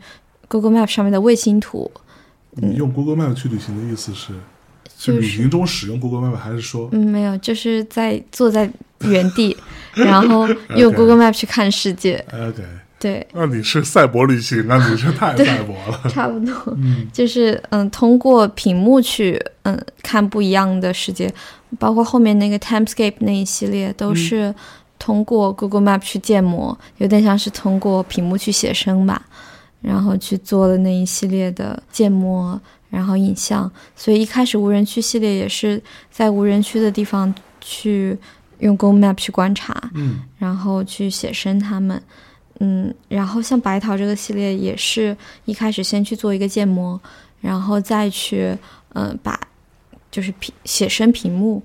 [0.49, 1.89] Google Map 上面的卫星图，
[2.51, 4.33] 你用 Google Map 去旅行的意思是，是
[5.07, 9.55] 就是旅行中使用 Google Map，还是说嗯，没有，就是在坐在原地，
[9.95, 12.63] 然后用 Google Map 去看世界，OK？
[12.99, 14.77] 对，那你是赛博旅行啊？
[14.87, 16.07] 你是太 赛博了。
[16.07, 16.53] 差不多。
[16.77, 21.33] 嗯就是嗯，通过屏幕去嗯看不一样的世界，
[21.79, 24.53] 包括后面那个 Timescape 那一系列都是
[24.99, 29.19] 通过 Google Map 去建模，有点像是通过屏幕去写生吧，
[29.81, 33.71] 然后去做了那一系列的建模，然后影像。
[33.95, 38.15] 所以一开始无人区系列也是在无人区的地方去
[38.59, 41.99] 用 Google Map 去观察，嗯然后去写生他们。
[42.63, 47.01] 嗯，然后像白桃这个系列也是一开始先去做一个建模，
[47.39, 48.55] 然后再去
[48.89, 49.39] 呃把
[50.11, 51.63] 就是屏写生屏幕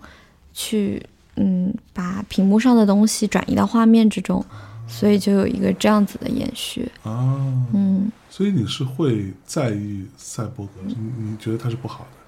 [0.54, 4.42] 去嗯把屏幕上的东西转移到画面之中，
[4.88, 6.90] 所以就有一个这样子的延续。
[7.02, 10.72] 哦，嗯，所以你是会在意赛博格？
[10.84, 12.18] 你你觉得它是不好的，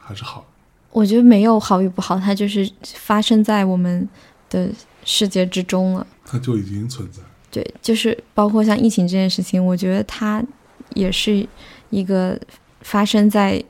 [0.00, 0.44] 还是好？
[0.90, 4.08] 我觉得没有好与不好，它就是发生在我们
[4.50, 4.68] 的
[5.04, 6.04] 世界之中了。
[6.24, 7.22] 它就已经存在。
[7.48, 10.42] 对，就是包括像疫情这件事情，我觉得它
[10.94, 11.46] 也是
[11.90, 12.36] 一个
[12.80, 13.62] 发生在，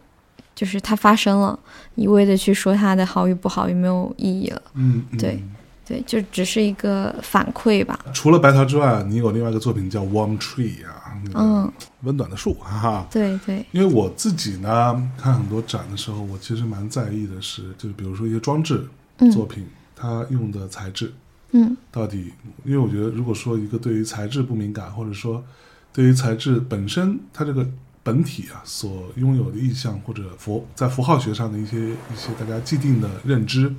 [0.54, 1.58] 就是它发生了，
[1.94, 4.62] 一味的去说它的好与不好，也没有意义了。
[4.72, 5.38] 嗯，嗯对。
[5.84, 7.98] 对，就只是一个反馈吧。
[8.14, 11.01] 除了白桃之外，你有另外一个作品叫《Warm Tree》啊，那个
[11.34, 13.06] 嗯，温暖的树，哈哈。
[13.10, 18.86] 对对，因为我自己呢，看很多展的时候，我其实蛮在意的是，就是比如说一些装置
[19.32, 21.12] 作品，它用的材质
[21.52, 22.32] 嗯到底，
[22.64, 25.44] 因为我觉得，如果说一个对于材质不敏感，或者说
[25.92, 27.66] 对于材质本身它这个
[28.02, 33.74] 本体啊所拥有的意象或者符在符号学上的一些一些大家既定的认知，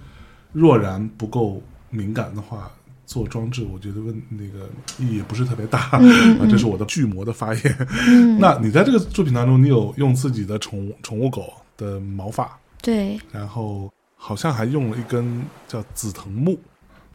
[0.52, 2.72] 若然不够敏感的话。
[3.06, 6.00] 做装置，我觉得问那个意义也不是特别大，
[6.50, 7.88] 这是我的巨魔的发言。
[8.08, 16.60] 嗯，那你在这个作品当中，你有用自己的宠物宠物狗的毛发，对，然后好像还用了一根叫紫藤木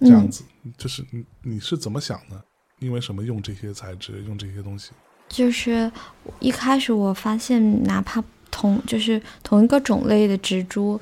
[0.01, 0.45] 这样嗯，子，
[0.77, 2.41] 就是你你是怎么想的？
[2.81, 4.91] 因为什么用这些材质，用这些东西？
[5.29, 5.91] 就是
[6.41, 11.01] 一开始我发现，哪怕同就是同一个种类的植株，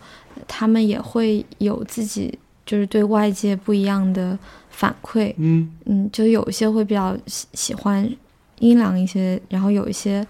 [0.48, 4.36] 它们也会有自己就是对外界不一样的
[4.76, 5.32] 反馈。
[5.38, 8.06] 嗯嗯，就有一些会比较喜喜欢
[8.58, 10.24] 阴凉一些，然后有一些，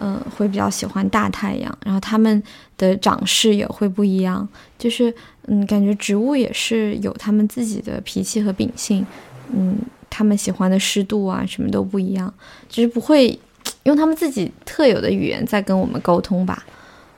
[0.00, 2.42] 嗯、会比较喜欢大太阳，然后它们
[2.76, 4.46] 的长势也会不一样。
[4.78, 5.12] 就是，
[5.46, 9.04] 嗯，感觉植物也是有它们自己的脾气和秉性，
[9.50, 9.78] 嗯，
[10.10, 12.32] 它们喜欢的湿度啊，什么都不一样，
[12.68, 13.38] 就是不会
[13.84, 16.62] 用他们自己特有的语言在跟我们沟通吧。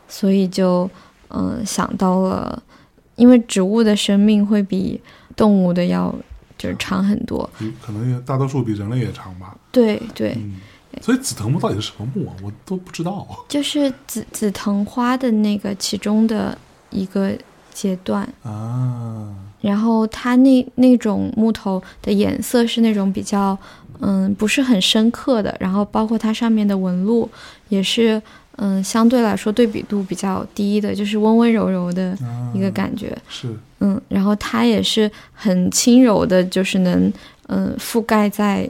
[0.07, 0.89] 所以就，
[1.31, 2.63] 嗯、想到了，
[3.17, 5.01] 因为植物的生命会比
[5.37, 6.15] 动物的要
[6.59, 7.49] 就是长很多。
[7.81, 9.57] 可能也大多数比人类也长吧。
[9.73, 10.57] 对对，嗯，
[11.01, 12.35] 所以紫藤木到底是什么木啊？
[12.43, 13.27] 我都不知道。
[13.49, 16.59] 就是紫紫藤花的那个其中的
[16.91, 17.33] 一个
[17.73, 23.57] 阶段，啊，然后它那那种木头的颜色是那种比较
[24.01, 27.31] 嗯不是很深刻的，然后包括它上面的纹路
[27.69, 28.21] 也是
[28.61, 33.49] 嗯相对来说对比度比较低的，就是温温柔柔的啊一个感觉，是
[33.81, 37.13] 嗯，然后它也是很轻柔的，就是能
[37.47, 38.69] 嗯覆盖在，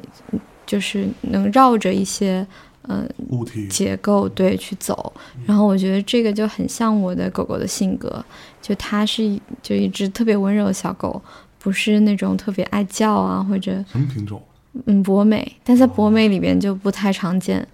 [0.66, 2.46] 就是能绕着一些
[2.88, 3.66] 嗯物体。
[3.68, 5.11] 结构对去走，
[5.46, 8.22] 然后我觉得这个就很像我的狗狗的性格，
[8.61, 11.20] 就它是一就一只特别温柔的小狗，
[11.59, 14.42] 不是那种特别爱叫啊或者什么品种？
[14.85, 17.66] 嗯博美，但在博美里边就不太常见。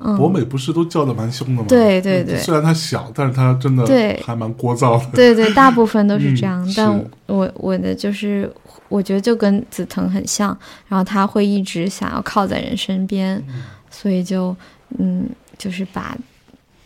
[0.00, 0.16] 嗯。
[0.16, 1.66] 博美不是都叫的蛮凶的吗？
[1.68, 2.38] 对对对。
[2.38, 4.20] 虽然它小，但是它真的对。
[4.24, 5.10] 还蛮聒噪的。
[5.12, 8.50] 对对，大部分都是这样，嗯但我我的就是
[8.88, 10.56] 我觉得就跟紫藤很像，
[10.88, 13.42] 然后它会一直想要靠在人身边，
[13.90, 14.54] 所以就
[14.98, 15.28] 嗯
[15.58, 16.16] 就是把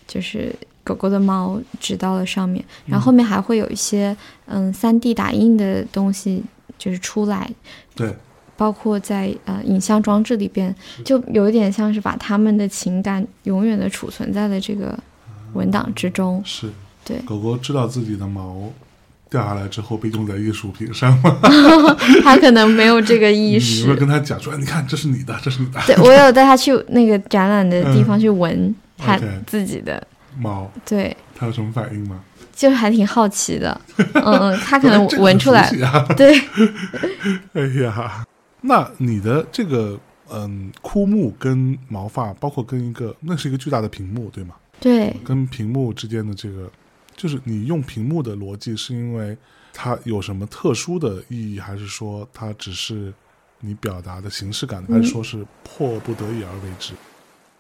[0.07, 6.43] 就是狗狗的毛指到了上面，然后后面还会有一些嗯三 D 打印的东西
[6.79, 7.51] 就是出来，
[7.95, 8.15] 对，
[8.61, 14.99] 包括在呃影像装置里边，就有一点像是把他们的情感永远的储存在了这个
[15.55, 16.43] 文档之中。
[16.45, 16.69] 是。
[17.03, 18.71] 对狗狗知道自己的毛
[19.31, 21.39] 掉下来之后被用在艺术品上吗？
[22.23, 24.01] 它可能没有这个意识你会识。
[24.01, 30.07] 跟他讲说：“你看，这是你的，这是你的对我有带他去 那个展览的地方去闻他 OK 自己的，
[30.39, 30.71] 毛。
[30.85, 32.21] 对，”它有什么反应吗？
[32.55, 33.81] 就还挺好奇的。
[33.97, 35.67] 嗯嗯，他可能闻出来！
[36.15, 36.39] 对，
[37.55, 38.23] 哎呀，
[38.61, 39.99] 那你的这个
[40.31, 44.55] 嗯枯木跟毛发，包括跟一个那是一个巨大的屏幕，对吗？
[44.79, 46.71] 对，跟屏幕之间的这个，
[47.17, 49.37] 就是你用屏幕的逻辑，是因为
[49.73, 53.13] 它有什么特殊的意义，还是说它只是
[53.61, 56.95] 你表达的形式感，还是说是迫不得已而为之？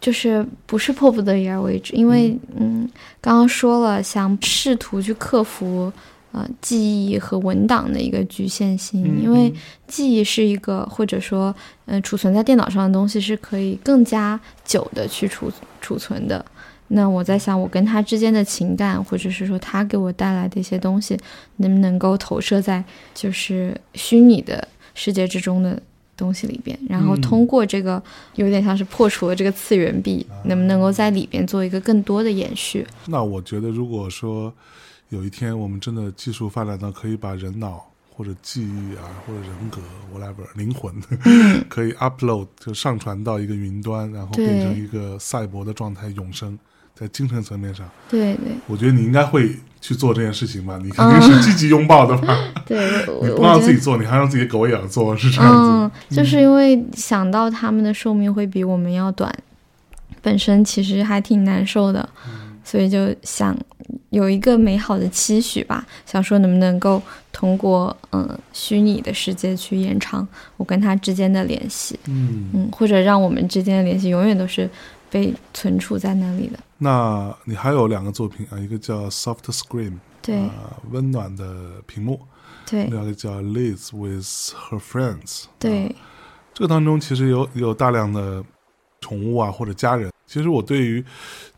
[0.00, 2.88] 就是不是迫不得已而为之，因为嗯，
[3.20, 5.92] 刚刚说了，想试图去克服
[6.32, 9.52] 呃记忆和文档的一个局限性，嗯因为
[9.86, 11.54] 记忆是一个或者说
[11.86, 16.44] 呃储存在电脑上的东西是可以更加久的去储储存的。
[16.92, 21.16] 那我在想，我跟他之间的情感，或者是说他给我带来的一些东西，
[21.58, 22.82] 能不能够投射在
[23.14, 25.80] 就是虚拟的世界之中的
[26.16, 28.02] 东西里边，然后嗯通过这个
[28.34, 32.84] 有点像是破除了这个次元壁，能不能够在里边做一个更多的延续？
[33.06, 34.52] 那我觉得，如果说
[35.10, 39.80] 有一天我们真的技术发展到可以把人脑或者记忆啊，或者人格
[40.14, 40.94] whatever 灵魂，
[41.68, 46.58] 可以 upload 就上传到一个云端，然后变成一个赛博的状态永生，
[46.94, 52.38] 在精神层面上，对对，我觉得你应该会去做这件事情吧，你肯定是积极拥抱的吧。
[52.66, 59.34] 对，你不让自己做，你还让自己狗也要做，是这样嗯。，就是因为想到他们的寿命会比我们要短，
[60.20, 62.06] 本身其实还挺难受的，
[62.70, 63.56] 所以就想
[64.10, 67.02] 有一个美好的期许吧，想说能不能够
[67.32, 74.70] 通过嗯虚拟的世界去延长我跟他之间的联系，嗯，嗯，或者让我们之间的联系永远都是
[75.10, 76.60] 被存储在那里的。
[76.78, 79.90] 那你还有两个作品啊，一个叫《Soft Scream》，
[80.22, 82.18] 对啊，温暖的屏幕；
[82.70, 85.42] 对另外一个叫《Liz with Her Friends》。
[85.58, 85.94] 对啊，
[86.54, 88.44] 这个当中其实有有大量的
[89.00, 90.09] 宠物啊或者家人。
[90.30, 91.04] 其实我对于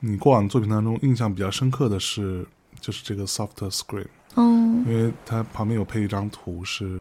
[0.00, 2.46] 你过往的作品当中印象比较深刻的是，
[2.80, 4.06] 就是这个 Soft Screen，
[4.36, 6.98] 嗯，因为它旁边有配一张图是。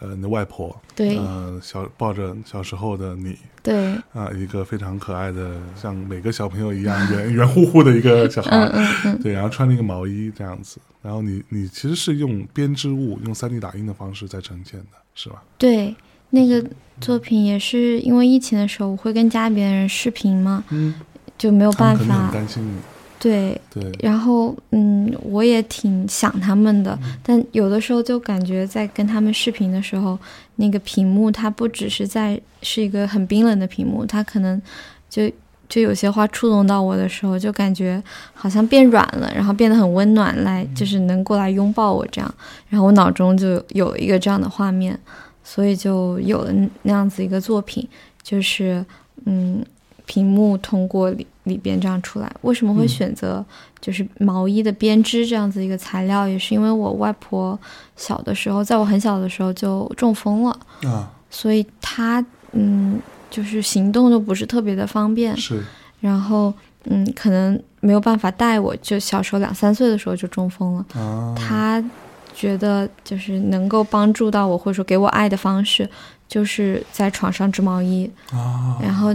[0.00, 1.16] 呃，你的外婆，对。
[1.16, 8.50] 呃，小抱着小时候的你，对，啊，一个非常可爱的，像每个小朋友一样圆圆乎乎的一个小孩。
[8.50, 15.42] 嗯，嗯嗯，对，然后穿了一个毛衣这样子，然后你你其实是用编织物、用三 D 打印的方式在呈现的，是吧？
[15.56, 15.94] 对，
[16.30, 16.64] 那个
[17.00, 20.94] 作品也是因为疫情的时候，我会跟家里边的人视频嘛，嗯，
[21.36, 22.30] 就没有办法。
[22.32, 22.78] 担心你，
[23.18, 30.18] 对，对，然后嗯，我也挺想他们的，但有的时候就感觉在跟他们视频的时候，
[30.56, 34.60] 那个屏幕它不只是在是一个很冰冷的屏幕，它可能
[35.08, 35.30] 就
[35.68, 38.02] 就有些话触动到我的时候，就感觉
[38.34, 42.34] 好像变软了，然后变得很温暖，来就是能过来拥抱我这样，
[42.68, 44.98] 然后我脑中就有一个这样的画面，
[45.44, 47.86] 所以就有了那样子一个作品，
[48.22, 48.84] 就是
[49.26, 49.64] 嗯，
[50.06, 52.32] 屏幕通过里里边这样出来。
[52.40, 52.88] 为什么会嗯。
[52.88, 53.44] 选择
[53.80, 57.58] 就是毛衣的编织这样子一个材料，也是因为我外婆
[57.96, 62.98] 小的时候，在我很小的时候就中风了，啊，所以她嗯
[63.30, 65.62] 就是行动都不是特别的方便，是，
[66.00, 66.52] 然后
[66.84, 70.86] 嗯可能没有办法带我，就小时候两三岁的时候就中风了。
[70.94, 71.84] 啊，他
[72.34, 75.88] 觉得就是能够帮助到我，或者说给我爱的方式，
[76.28, 78.10] 就是在床上织毛衣。
[78.32, 79.14] 啊，然后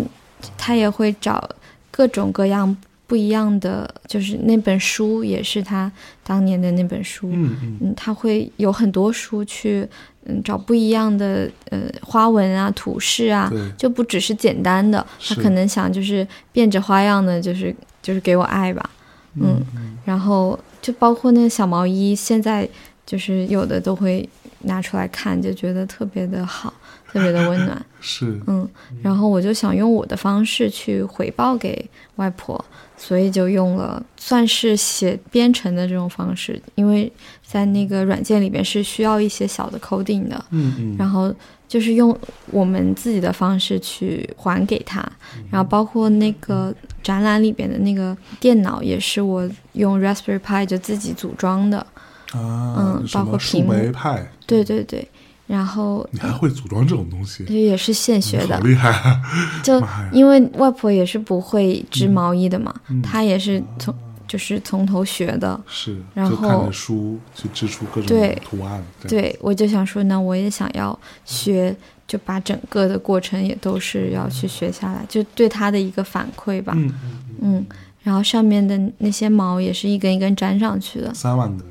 [0.58, 1.48] 他也会找
[1.92, 5.92] 各种各样不一样的，就是那本书也是他
[6.24, 7.30] 当年的那本书。
[7.32, 9.88] 嗯嗯，嗯，他会有很多书去
[10.26, 18.90] 嗯找不一样的呃花纹啊、图示啊，就不只是简单的，他可能想就是变着花样的，就是就是给我爱吧。
[19.36, 22.68] 嗯嗯然后就包括那个小毛衣，现在
[23.10, 24.30] 就是有的都会
[24.60, 26.72] 拿出来看，就觉得特别的好，
[27.12, 27.84] 特别的温暖。
[28.00, 28.70] 是，嗯，
[29.02, 31.84] 然后我就想用我的方式去回报给
[32.18, 32.64] 外婆，
[32.96, 37.12] 所以就用了算是写编程的这种方式，因为
[37.44, 41.34] 在那个软件里边是需要一些小的 coding 的，嗯嗯，然后
[41.68, 42.16] 就是用
[42.52, 45.02] 我们自己的方式去还给他，
[45.50, 51.86] 然后包括那个展览里边的那个电脑也是我用 Raspberry Pi 就自己组装的，
[52.34, 55.08] 啊，嗯包括屏幕莓派，对对对，
[55.48, 59.22] 然后你还会组装这种东西，就也是现学的好，厉害啊！
[59.64, 59.82] 就，
[60.14, 63.94] 因为外婆也是不会织毛衣的嘛，嗯她也是从
[64.28, 65.60] 就是从头学的。
[65.68, 71.76] 是，然就看后着书去织出各种对图案，对，我就想说，那我也想要学，
[72.08, 76.74] 就把整个的过程也都是要去学下来，就对她的一个反馈吧。
[76.76, 77.66] 嗯嗯嗯，嗯，
[78.04, 81.66] 然后上面的那些毛也是一根一根粘上去的，三万个，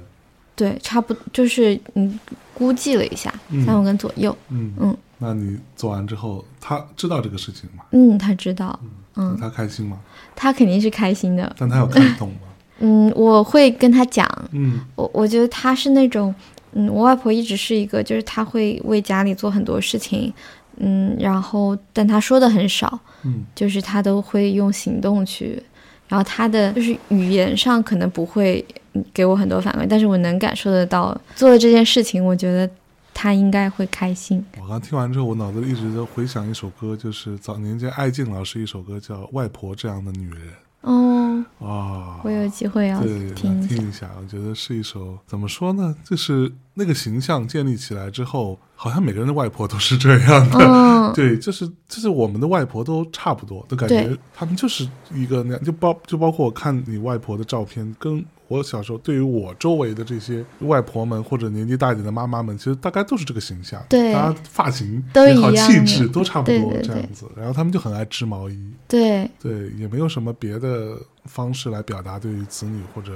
[0.59, 2.19] 对，差不就是嗯
[2.53, 4.37] 估计了一下，嗯三五根左右。
[4.49, 7.85] 嗯嗯，那你做完之后，他知道这个事情吗？
[7.93, 8.77] 嗯，他知道，
[9.15, 9.97] 嗯，他开心吗？
[10.35, 11.55] 他肯定是开心的。
[11.57, 12.41] 但他有看 懂吗？
[12.81, 16.35] 嗯，我会跟他讲，嗯我我觉得他是那种，
[16.73, 20.33] 嗯，我外婆一直是一个，就是他会为家里做很多事情，
[20.79, 25.61] 嗯，然后但他说的很少，嗯就是他都会用行动去，
[26.09, 32.69] 然后他的就是语言上可能不会嗯给我很多反馈，但是我能感受得到做了这件事情，我觉得
[33.15, 34.45] 他应该会开心。
[34.61, 40.41] 我刚听完之后，我脑子里一直在回想一首歌，就是早年间艾静老师一首歌叫《外婆这样的女人
[40.83, 42.21] 哦，》啊。
[42.23, 43.67] 我有机会要对，听一下。
[43.67, 45.95] 来听一下，我觉得是一首怎么说呢？
[46.05, 50.59] 就是那个形象建立起来之后，好像每个人的外婆都是这样的。
[50.61, 69.31] 嗯， 对，就是就是我们的外婆都差不多，都感觉他们就是一个那样，就包就包括我看你外婆的照片，跟我小时候对于我周围的这些外婆们或者年纪大一点的妈妈们，其实大概都是这个形象，对大家发型都也好，气质都差不多这样子，然后他们就很爱织毛衣，对。
[69.39, 73.13] 对，也没有什么别的方式来表达对于子女或者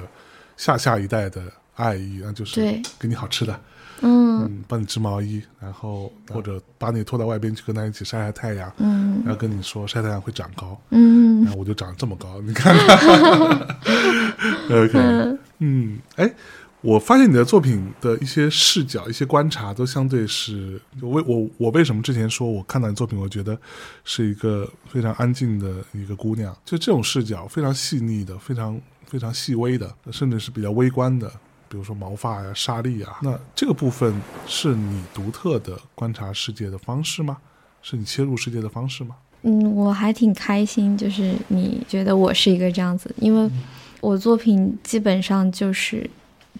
[0.56, 1.42] 下下一代的
[1.76, 3.58] 爱意，那就是对，给你好吃的，
[4.02, 8.72] 嗯嗯，帮你织毛衣，然后或者把你拖到外边去跟他一起晒晒太阳。
[8.78, 12.98] 嗯然后跟你说晒太阳会长高，嗯然后我就长这么高，你看看。
[14.68, 16.34] OK，嗯，哎，
[16.80, 23.56] 我发现你的作品的一些视角、一些观察都相对是，我为我我为什么之前说我看到你作品，我觉得
[24.04, 31.30] 是一个非常安静的一个姑娘，就这种视角非常细腻的，非常非常细微的，甚至是比较微观的。
[31.72, 34.14] 比如说毛发呀、沙粒啊，那这个部分
[34.46, 37.38] 是你独特的观察世界的方式吗？
[37.80, 39.16] 是你切入世界的方式吗？
[39.40, 43.50] 嗯，我还挺开心，就是你觉得我是一个这样子，因为
[44.02, 46.08] 我作品基本上就是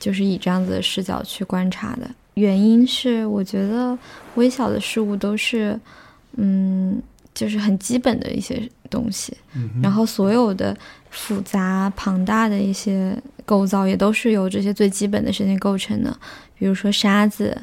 [0.01, 2.11] 就是以这样子的视角去观察的。
[2.35, 3.97] 原因是我觉得
[4.37, 5.79] 微小的事物都是，
[6.37, 7.03] 嗯，
[7.35, 10.75] 就是很基本的一些东西，嗯然后所有的
[11.13, 16.19] 复杂庞大的一些构造也都是由这些最基本的事情构成的，
[16.59, 17.57] 比如说沙子。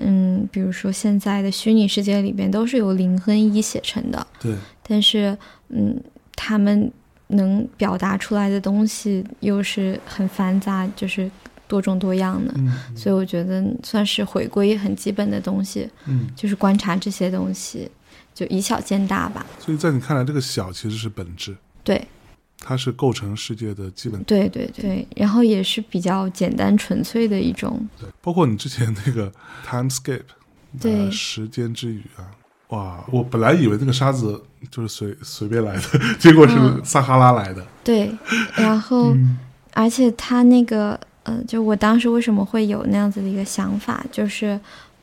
[0.00, 4.54] 嗯，比如说现在的虚拟世界里边都是由零和一写成的，对，
[4.86, 5.36] 但是，
[5.70, 6.00] 嗯，
[6.36, 6.88] 他们
[7.26, 11.28] 能表达出来的东西又是很繁杂，就是
[11.66, 12.72] 多种多样的，嗯。
[12.94, 17.90] 所以我觉得算是回归很基本的东西，嗯，就是观察这些东西，
[18.32, 19.44] 就以小见大吧。
[19.58, 22.06] 所以在你看来，这个小其实是本质，对，
[22.60, 24.22] 它是构成世界的基本。
[24.24, 29.32] 对对对，然后也是比较简单纯粹的一种，对，包括你之前那个
[29.66, 30.22] timescape，
[30.80, 32.30] 对呃时间之语啊，
[32.68, 35.82] 哇，我本来以为那个沙子就是随随便来的，
[36.18, 37.66] 结果是嗯撒哈拉来的。
[37.82, 38.10] 对，
[38.56, 39.14] 然后。
[39.14, 39.38] 嗯
[39.74, 44.58] 而且他那个，呃，就我当时为什么会有那样子的一个想法，就是，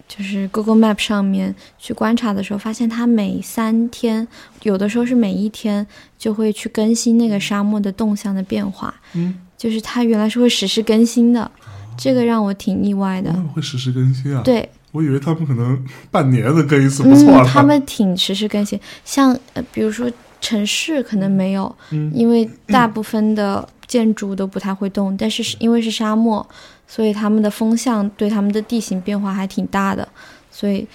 [0.07, 4.27] 就是 Google Map 上面去观察的时候，发现它每三天，
[4.63, 5.85] 有的时候是每一天
[6.17, 11.49] 就会去更新那个沙漠的动向的变化，嗯，就是它原来是会实时更新的，
[11.97, 13.33] 这个让我挺意外的。
[13.53, 17.45] 会实时更新啊？，对，我以为他们可能半年的更一次不错嗯，了。
[17.45, 26.45] 他们挺实时更新，像呃，比如说城市可能没有，嗯因为大部分的建筑都不太会动，但是是因为是沙漠，
[26.87, 30.07] 所以他们的风向对他们的地形变化还挺大的，
[30.51, 30.87] 所以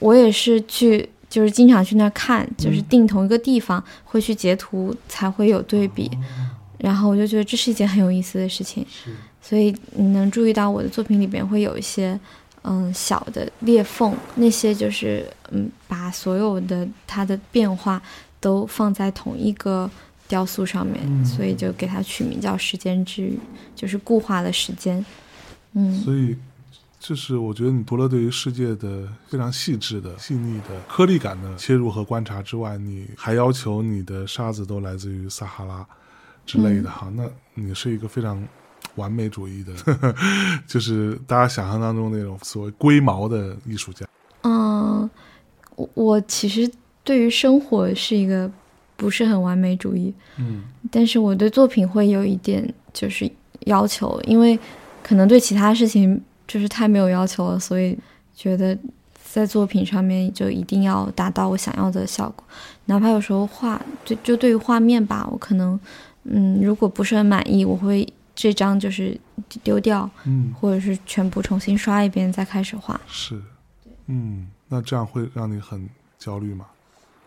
[0.00, 1.08] 我也是去。
[1.26, 6.08] 就是经常去那儿看，就是定同一个地方，会去截图，才会有对比。
[6.78, 8.86] 然后我就觉得这是一件很有意思的事情，
[9.42, 12.16] 所以你能注意到我的作品里边会有一些
[12.62, 18.00] 嗯小的裂缝，那些就是嗯把所有的它的变化
[18.38, 19.90] 都放在同一个
[20.26, 23.38] 雕塑上面，嗯所以就给它取名叫时间之语，
[23.74, 25.04] 就是固化的时间。
[25.72, 26.36] 嗯，所以，
[26.98, 35.84] 就是我觉得你除了对于世界的非常细致的、细腻的、颗粒感的切入和观察之外，你还要求你的沙子都来自于撒哈拉
[36.46, 37.12] 之类的哈。
[37.14, 38.42] 那你是一个非常
[38.94, 39.74] 完美主义的，
[40.66, 44.06] 就是大家想象当中那种所谓龟毛的艺术家。
[44.42, 45.10] 嗯，
[45.74, 46.70] 我我其实
[47.02, 48.50] 对于生活是一个
[49.04, 50.62] 不是很完美主义，嗯。
[50.90, 53.30] 但是我对作品会有一点就是
[53.66, 54.58] 要求，因为
[55.02, 57.98] 可能对其他事情就是太没有要求了，所以
[58.34, 58.76] 觉得
[59.22, 62.42] 在作品上面就一定要达到我想要的效果，
[62.86, 65.78] 哪怕有时候画就就对于画面吧，我可能
[66.22, 69.20] 嗯如果不是很满意，我会这张就是
[69.62, 72.98] 丢掉，嗯，或者是全部重新刷一遍再开始画。
[73.06, 73.38] 是，
[74.06, 75.86] 嗯，那这样会让你很
[76.18, 76.64] 焦虑吗？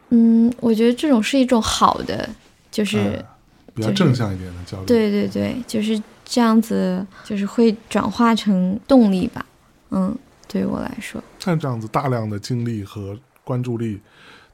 [0.10, 2.30] 嗯，我觉得这种是一种好的，
[2.72, 3.00] 就是。
[3.00, 3.26] 哎
[3.78, 9.46] 比较正向一点的焦虑。，对对对，就是这样子，就是会转化成动力吧。
[9.92, 14.02] 嗯，对于我来说，像这样子大量的精力和关注力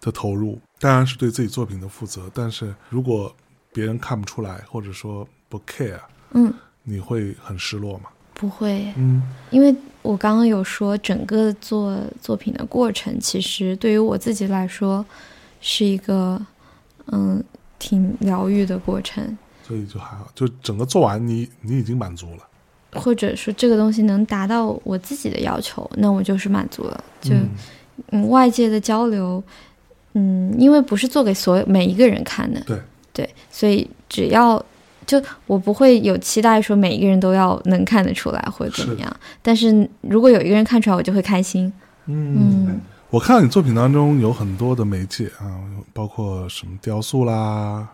[0.01, 2.29] 的投入，当然是对自己作品的负责。
[2.33, 3.33] 但是如果
[3.71, 6.01] 别人看不出来，或者说不 care，
[6.33, 8.09] 嗯，你会很失落吗？
[8.33, 15.05] 不会，嗯因为我刚刚有说，整个做作品的过程，其实对于我自己来说，
[15.63, 16.39] 是一个
[17.07, 17.43] 嗯
[17.79, 19.35] 挺疗愈的过程，
[19.67, 22.99] 所以就还好，就整个做完你你已经满足了。
[22.99, 27.03] 或者说这个东西能达到我自己的要求，那我就是满足了。
[27.19, 27.49] 就嗯。
[28.11, 29.41] 嗯，外界的交流，
[30.13, 32.79] 嗯，因为不是做给所有每一个人看的，对。
[33.13, 34.63] 对，所以只要
[35.05, 39.01] 就我不会有期待说每一个人都要能看得出来或者怎么是。
[39.01, 41.71] 样，但是如果有一个人看出来，我就会开心。
[42.07, 42.67] 嗯。
[42.67, 42.81] 嗯
[43.13, 45.61] 我看到你作品当中有很多的媒介啊，
[45.93, 47.87] 包括什么雕塑啦、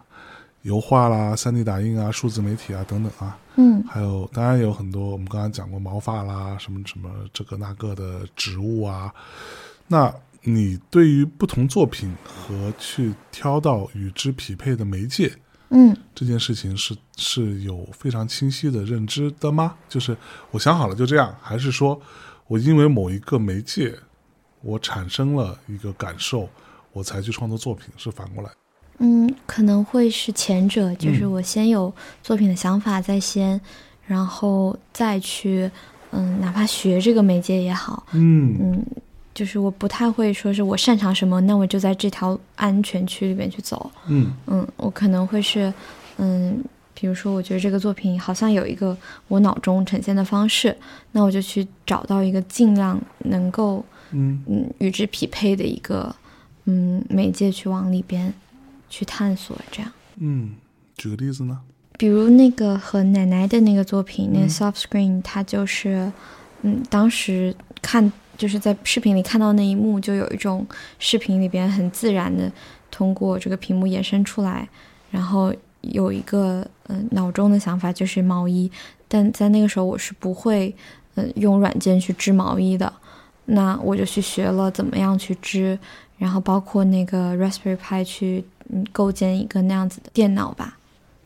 [0.62, 3.38] 油画啦、三 D 打印啊、数字媒体啊等等啊。
[3.58, 9.14] 嗯还有，当然也有很多我们刚才讲过毛发啦，什么什么这个那个的植物啊。
[9.88, 10.10] 那
[10.44, 15.30] 你对于不同作品和去挑到与之匹配的媒介
[15.72, 19.76] 嗯这件事情是是有非常清晰的认知的吗？
[19.90, 20.16] 就是
[20.52, 22.00] 我想好了就这样，还是说
[22.48, 23.94] 我因为某一个媒介，
[24.62, 26.48] 我产生了一个感受，
[26.92, 28.50] 我才去创作作品，是反过来？
[29.00, 33.60] 嗯，可能会是前者，就是我先有作品的想法在先，
[34.06, 35.72] 然后再去，
[36.12, 38.58] 嗯，哪怕学这个媒介也好，嗯。
[38.60, 38.86] 嗯，
[39.34, 44.34] 就是我不太会说是我擅长什么，那我就在这条安全区里面去走，嗯。
[44.48, 45.74] 嗯，我可能会是，
[46.18, 46.62] 嗯，
[46.94, 48.98] 比如说我觉得这个作品好像有一个
[49.30, 50.76] 我脑中呈现的方式，
[51.14, 56.16] 那我就去找到一个尽量能够，嗯嗯，与之匹配的一个，
[56.66, 58.34] 嗯，媒介去往里边
[58.90, 59.92] 去探索，这样。
[60.18, 60.52] 嗯，
[60.98, 61.60] 举个例子呢？
[61.98, 66.12] 比如那个和奶奶的那个作品，那个 soft screen，它就是，
[66.62, 70.66] 嗯，当时看就是在视频里看到那一幕，就有一种
[70.98, 72.50] 视频里边很自然的
[72.90, 74.68] 通过这个屏幕延伸出来，
[75.12, 78.72] 然后有一个嗯、呃脑中的想法就是毛衣，
[79.10, 80.74] 但在那个时候我是不会
[81.16, 82.92] 嗯、呃用软件去织毛衣的，
[83.50, 85.78] 那我就去学了怎么样去织，
[86.18, 90.78] 然后包括那个 Raspberry Pi 去嗯构建一个那样子的电脑吧。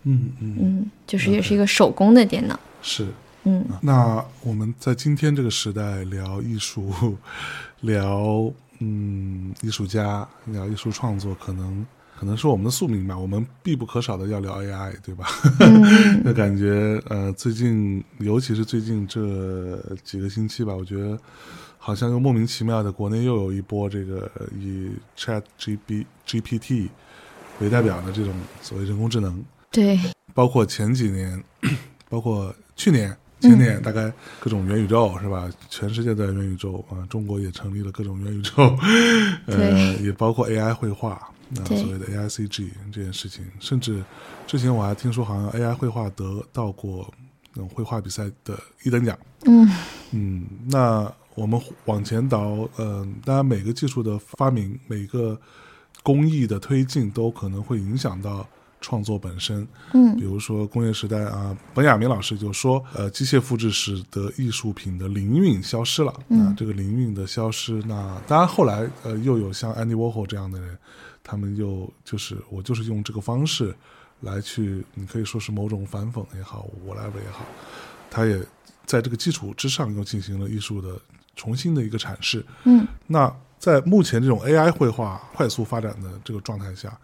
[0.03, 2.59] 嗯嗯，嗯，就是也是一个手工的电脑。
[2.81, 3.07] 是。
[3.45, 7.17] 嗯那我们在今天这个时代聊艺术，
[7.81, 8.49] 聊
[8.79, 11.85] 嗯艺术家，聊艺术创作，可能
[12.23, 13.19] 可能是我们的宿命吧。
[13.19, 15.27] 我们必不可少的要聊 AI，对吧？
[15.59, 21.19] 嗯那 感觉呃，最近尤其是最近这几个星期吧，我觉得
[21.77, 26.87] 好像又莫名其妙的，国内又有一波这个以 Chat G B GPT
[27.59, 29.99] 为代表的这种所谓人工智能，对，
[30.33, 31.43] 包括前几年，
[32.07, 34.09] 包括去年、前年，大概
[34.39, 35.51] 各种元宇宙是吧？
[35.69, 38.77] 全世界的元宇宙啊、中国也成立了各种元宇宙，
[39.47, 41.21] 呃，也包括 AI 绘画，
[41.55, 44.03] 那、所谓的 AICG 这件事情，甚至
[44.47, 47.11] 之前我还听说，好像 AI 绘画得到过
[47.53, 49.17] 那种绘画比赛的一等奖。
[49.45, 49.69] 嗯
[50.11, 55.39] 嗯，那我们往前倒，嗯、当然每个技术的发明，每个
[56.01, 58.47] 工艺的推进，都可能会影响到
[58.79, 59.67] 创作本身。
[59.93, 66.13] 嗯比嗯如说工业时代啊，本雅明老师就说，呃，机械复制使得艺术品的灵韵消失了。
[66.29, 70.77] 嗯那这个灵韵的消失，那当然后来呃又有像安迪沃霍这样的人，
[71.23, 73.73] 他们又就是我就是用这个方式
[74.21, 77.45] 来去，你可以说是某种反讽也好，whatever 也好，
[78.11, 78.37] 他也
[78.85, 80.99] 在这个基础之上又进行了艺术的
[81.35, 82.45] 重新的一个阐释。
[82.65, 86.97] 嗯那在目前这种 AI 绘画快速发展的这个状态下，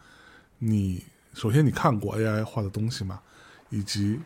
[0.57, 1.03] 你
[1.34, 3.20] 首先你看过 AI 画的东西吗？
[3.70, 4.20] 以及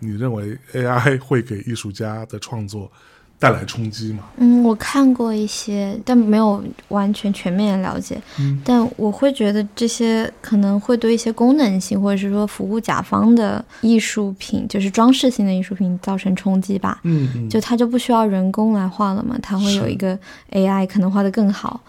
[0.00, 2.90] 你认为 AI 会给艺术家的创作
[3.38, 4.24] 带来冲击吗？
[4.38, 8.20] 嗯，我看过一些，但没有完全全面了解。
[8.38, 16.98] 嗯但我会觉得这些可能会对一些功能性或者是说服务甲方的艺术品，就是装饰性的艺术品造成冲击吧。
[17.02, 20.18] 嗯嗯，就它就不需要人工来画了嘛，它会有一个
[20.52, 21.80] AI 可能画的更好，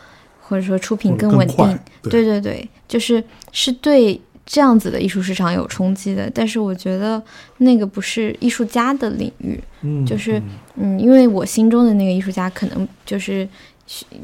[0.42, 1.80] 或者说出品更稳定。
[2.04, 6.32] 对对对对，就是是对这样子的艺术市场有冲击的。
[6.34, 7.22] 但是我觉得
[7.58, 13.48] 那个不是艺术家的领域，嗯就是嗯嗯，因为我心中的那个艺术家可能就是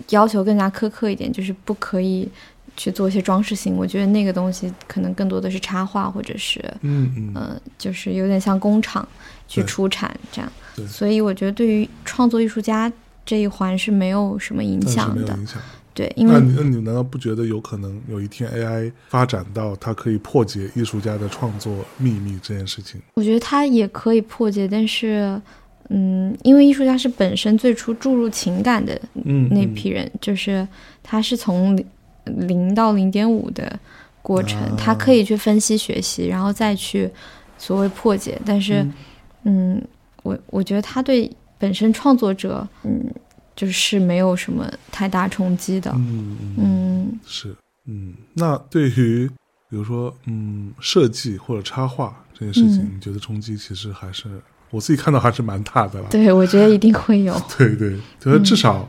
[0.10, 2.28] 要求更加苛刻一点，就是不可以
[2.76, 3.76] 去做一些装饰性。
[3.76, 9.08] 我觉得那个东西可能更多的是插画，或者是嗯嗯呃，就是有点像工厂
[9.48, 10.52] 去出产这样。
[10.88, 12.92] 所以我觉得对于创作艺术家
[13.26, 15.38] 这一环是没有什么影响的。
[15.94, 23.00] 对，因为那你那你难道不觉得有可能有一天 AI 发展到它可以破解艺术家的创作秘密这件事情？
[23.14, 25.41] 我觉得它也可以破解，但是。
[25.89, 30.66] 嗯，因为艺术家是本身最初注入情感的嗯，那批人，就是
[31.04, 33.78] 他是从零零到零点五的
[34.22, 37.12] 过程，啊他可以去分析学习，然后再去
[37.58, 38.41] 所谓破解。
[38.46, 38.76] 但是，
[39.44, 39.88] 嗯嗯，
[40.24, 41.30] 我我觉得他对
[41.60, 43.04] 本身创作者，嗯，
[43.56, 45.91] 就是没有什么太大冲击的。
[45.95, 49.30] 嗯嗯嗯是，嗯，那对于
[49.70, 54.28] 比如说，嗯，设计或者插画这件事情，嗯你觉得冲击其实还是
[54.70, 56.08] 我自己看到还是蛮大的了。
[56.10, 57.39] 对，我觉得一定会有。
[57.58, 58.88] 对对，就是至少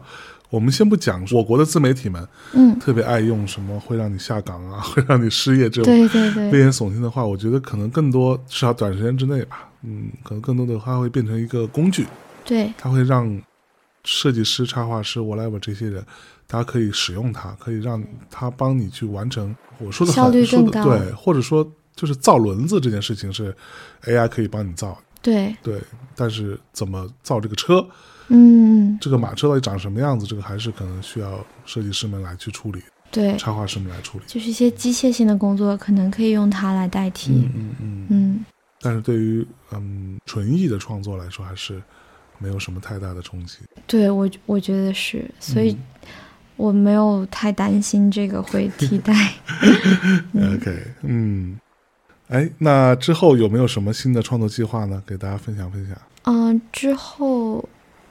[0.50, 12.06] 我们先不讲我国的自媒体们嗯，特别爱用什么会让你下岗啊， 会让你失业这种对对对，危言耸听的话，我觉得可能更多至少短时间之内吧，嗯，可能更多的它会变成一个工具，
[12.44, 13.26] 对它会让
[14.04, 16.04] 设计师、插画师、whatever 这些人，
[16.46, 23.54] 大家可以使用它，可以让它帮你去完成我说的效率更高对，或者说就是造轮子这件事情是
[24.04, 25.80] AI 可以帮你造，对，对，
[26.14, 27.86] 但是怎么造这个车，
[28.28, 34.24] 嗯，这个马车到底长什么样子，这个还是可能需要设计师们来去处理，对，插画师们来处理。
[34.26, 37.32] 就是一些机械性的工作，可能可以用它来代替。
[37.32, 38.06] 嗯嗯嗯。
[38.10, 38.44] 嗯
[38.82, 41.82] 但是对于嗯纯艺的创作来说，还是
[42.38, 43.58] 没有什么太大的冲击。
[43.86, 45.76] 对我我觉得是，所以
[46.56, 49.12] 我没有太担心这个会替代。
[50.32, 51.58] 嗯 OK，嗯，
[52.28, 55.02] 哎，那之后有没有什么新的创作计划呢？
[55.06, 55.96] 给大家分享分享。
[56.24, 57.68] 嗯，之后，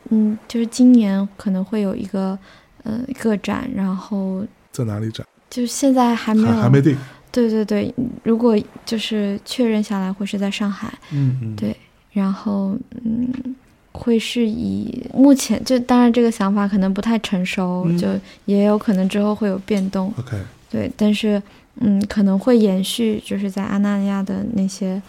[0.10, 2.38] 嗯，就是今年可能会有一个
[2.84, 5.26] 呃个展，然后在哪里展？
[5.50, 6.98] 就是现在还没有还还没定。
[7.32, 7.92] 对对对，
[8.24, 8.56] 如果
[8.86, 11.76] 就是确认下来会是在上海，嗯嗯，对
[12.12, 13.56] 然后嗯，
[13.94, 18.08] 会是以目前就当然这个想法可能不太成熟，嗯就
[18.46, 20.38] 也有可能之后会有变动，OK，
[20.70, 21.42] 对，但是
[21.80, 25.02] 嗯可能会延续就是在阿那亚的那些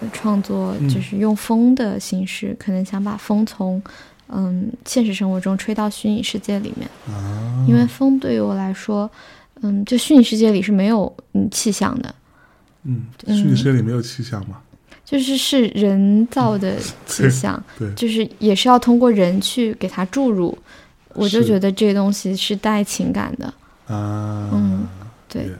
[0.00, 3.80] 呃创作，嗯就是用风的形式，可能想把风从
[4.28, 9.10] 嗯现实生活中吹到虚拟世界里面，啊，因为风对于我来说，
[9.60, 12.14] 嗯，就虚拟世界里是没有嗯气象的。
[12.84, 14.56] 嗯，嗯虚拟世界里没有气象嘛？
[15.10, 20.56] 就是是人造的气象，对，就是也是要通过人去给它注入，
[21.14, 23.46] 我就觉得这个东西是带情感的。
[23.92, 24.86] 啊，嗯
[25.28, 25.50] 对。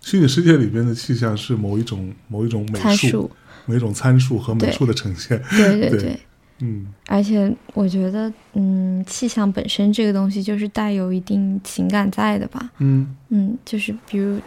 [0.00, 3.30] 虚拟世界里边的气象是某一种某一种美术，参数，
[3.66, 5.40] 某一种参数和美术的呈现。
[5.50, 6.20] 对对 对对，
[6.58, 6.86] 嗯。
[7.06, 13.14] 而且我觉得，嗯，气象本身这个东西就是带有一定情感在的吧，嗯。
[13.28, 14.40] 嗯，就是比如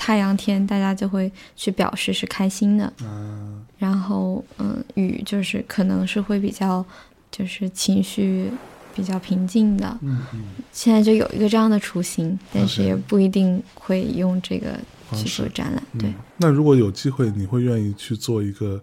[0.00, 3.62] 太阳天，大家就会去表示是开心的，嗯。
[3.76, 6.82] 然后嗯，雨就是可能是会比较
[7.30, 8.50] 就是情绪
[8.94, 14.72] 比较平静的，嗯嗯，现在就有一个这样的雏形，但是也不一定会用这个
[15.12, 15.46] 去做。
[15.48, 15.82] 展览。
[15.98, 16.08] 对。
[16.08, 18.82] 嗯，，那如果有机会，你会愿意去做一个，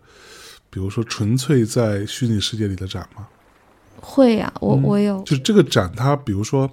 [0.70, 3.28] 比如说纯粹在虚拟世界里的展吗？
[3.99, 6.70] 会呀、我、嗯我有，就是这个展，它比如说，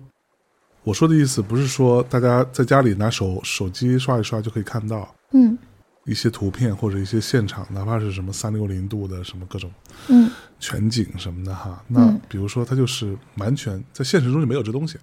[0.85, 5.13] 我说的意思不是说大家在家里拿手手机刷一刷就可以看到。
[5.33, 5.59] 嗯。
[6.07, 9.71] 一些图片或者一些现场，哪怕是什么三六零度的什么各种
[10.09, 10.31] 嗯。
[10.61, 11.83] 全景什么的哈。
[11.89, 14.99] 那嗯比如说，它就是完全在现实中就没有这东西，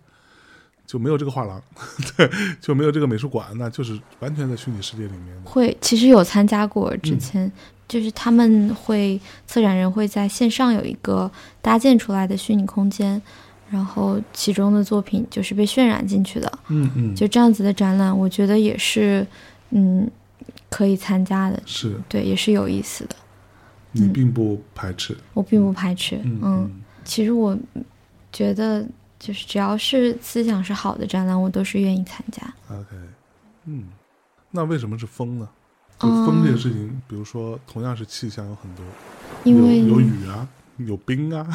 [0.85, 1.59] 就没有这个画廊，
[2.15, 2.29] 对，
[2.59, 5.35] 就没有这个美术馆，那就是完全在虚拟世界里面。
[5.43, 7.51] 会，其实有参加过，之嗯前、
[7.87, 11.31] 就是他们会策展人会在线上有一个
[11.63, 13.19] 搭建出来的虚拟空间，
[13.71, 19.25] 然后其中的作品就是被渲染进去的，嗯嗯，就这样子的展览，我觉得也是
[19.69, 20.09] 嗯
[20.69, 23.15] 可以参加的，是对，也是有意思的，
[23.93, 25.17] 嗯你并不排斥。
[25.33, 27.57] 我并不排斥，嗯嗯其实我
[28.31, 28.85] 觉得，
[29.17, 32.41] 就是只要是思想是好的展览，我都是愿意参加。
[32.69, 32.87] OK，
[33.65, 33.85] 嗯，
[34.51, 35.47] 那为什么是风呢？
[35.97, 38.83] 就嗯风这个事情，比如说同样是气象，有很多，
[39.43, 40.47] 因为有有雨啊，
[40.77, 41.47] 有冰啊，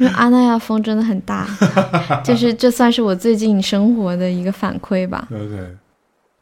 [0.00, 1.46] 因为阿那亚风真的很大，
[2.24, 5.28] 就是这算是我最近生活的一个反馈吧。
[5.30, 5.76] OK，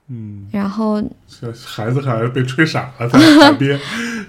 [0.07, 3.79] 嗯，然后小孩子还是被吹傻了，在海边。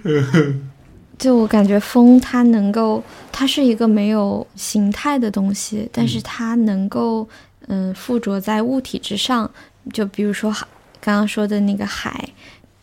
[1.19, 7.27] 就我感觉风它能够，它是一个没有形态的东西，但是它能够
[7.67, 9.49] 嗯附着在物体之上。
[9.93, 10.65] 就比如说海
[10.99, 12.27] 刚刚说的那个海，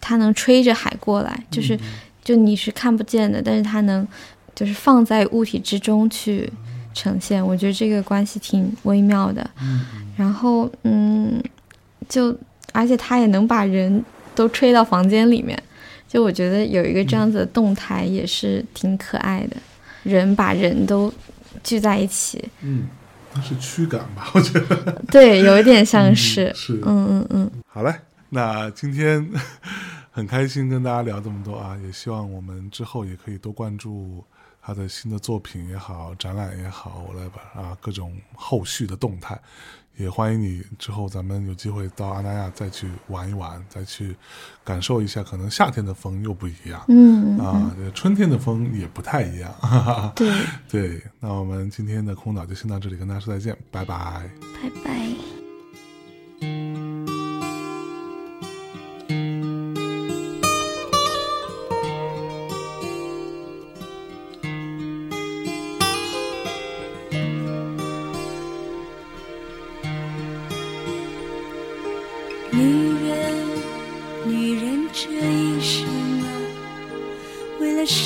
[0.01, 1.79] 它能吹着海过来，就是
[2.23, 4.07] 就你是看不见的，但是它能
[4.57, 6.53] 就是放在物体之中去
[6.93, 7.47] 呈现。
[7.47, 9.49] 我觉得这个关系挺微妙的。
[9.63, 9.87] 嗯
[10.17, 11.41] 然后嗯，
[12.09, 12.37] 就
[12.73, 14.05] 而且它也能把人
[14.35, 15.63] 都吹到房间里面。
[16.09, 19.57] 就我觉得有一个这样子的动态也是挺可爱的，
[20.05, 21.13] 人把人都
[21.65, 22.87] 聚在一起，嗯，
[23.35, 24.31] 那是驱赶吧？
[24.33, 26.81] 我觉得 对，有一点像是，是。
[26.87, 27.93] 嗯嗯嗯，好嘞，
[28.31, 29.29] 那今天
[30.13, 34.25] 很开心跟大家聊这么多啊，也希望我们之后也可以多关注
[34.67, 39.41] 他的新的作品也好，展览也好，whatever 啊，各种后续的动态。
[39.97, 44.15] 也欢迎你之后咱们有机会到阿那亚再去玩一玩，再去
[44.65, 46.85] 感受一下，可能夏天的风又不一样。
[46.89, 50.13] 嗯嗯啊，这春天的风也不太一样，哈哈哈。
[50.17, 50.33] 对，
[50.69, 54.29] 对，那我们今天的空岛就先到这里，跟大家说再见，拜拜。
[54.61, 55.07] 拜拜。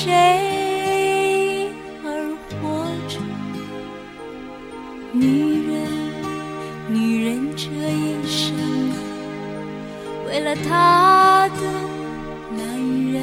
[0.03, 1.71] 谁
[2.03, 2.09] 而
[2.49, 3.21] 活着？
[5.13, 5.77] 女人，
[6.89, 8.57] 女人这一生，
[10.27, 11.61] 为了她的
[12.57, 12.65] 男
[13.13, 13.21] 人，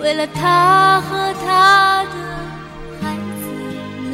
[0.00, 2.16] 为了她和她的
[3.00, 3.46] 孩子
[4.02, 4.10] 们。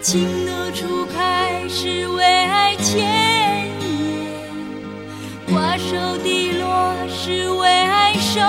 [0.00, 3.84] 情窦初开是为爱牵引，
[5.52, 8.40] 瓜熟蒂落是为爱守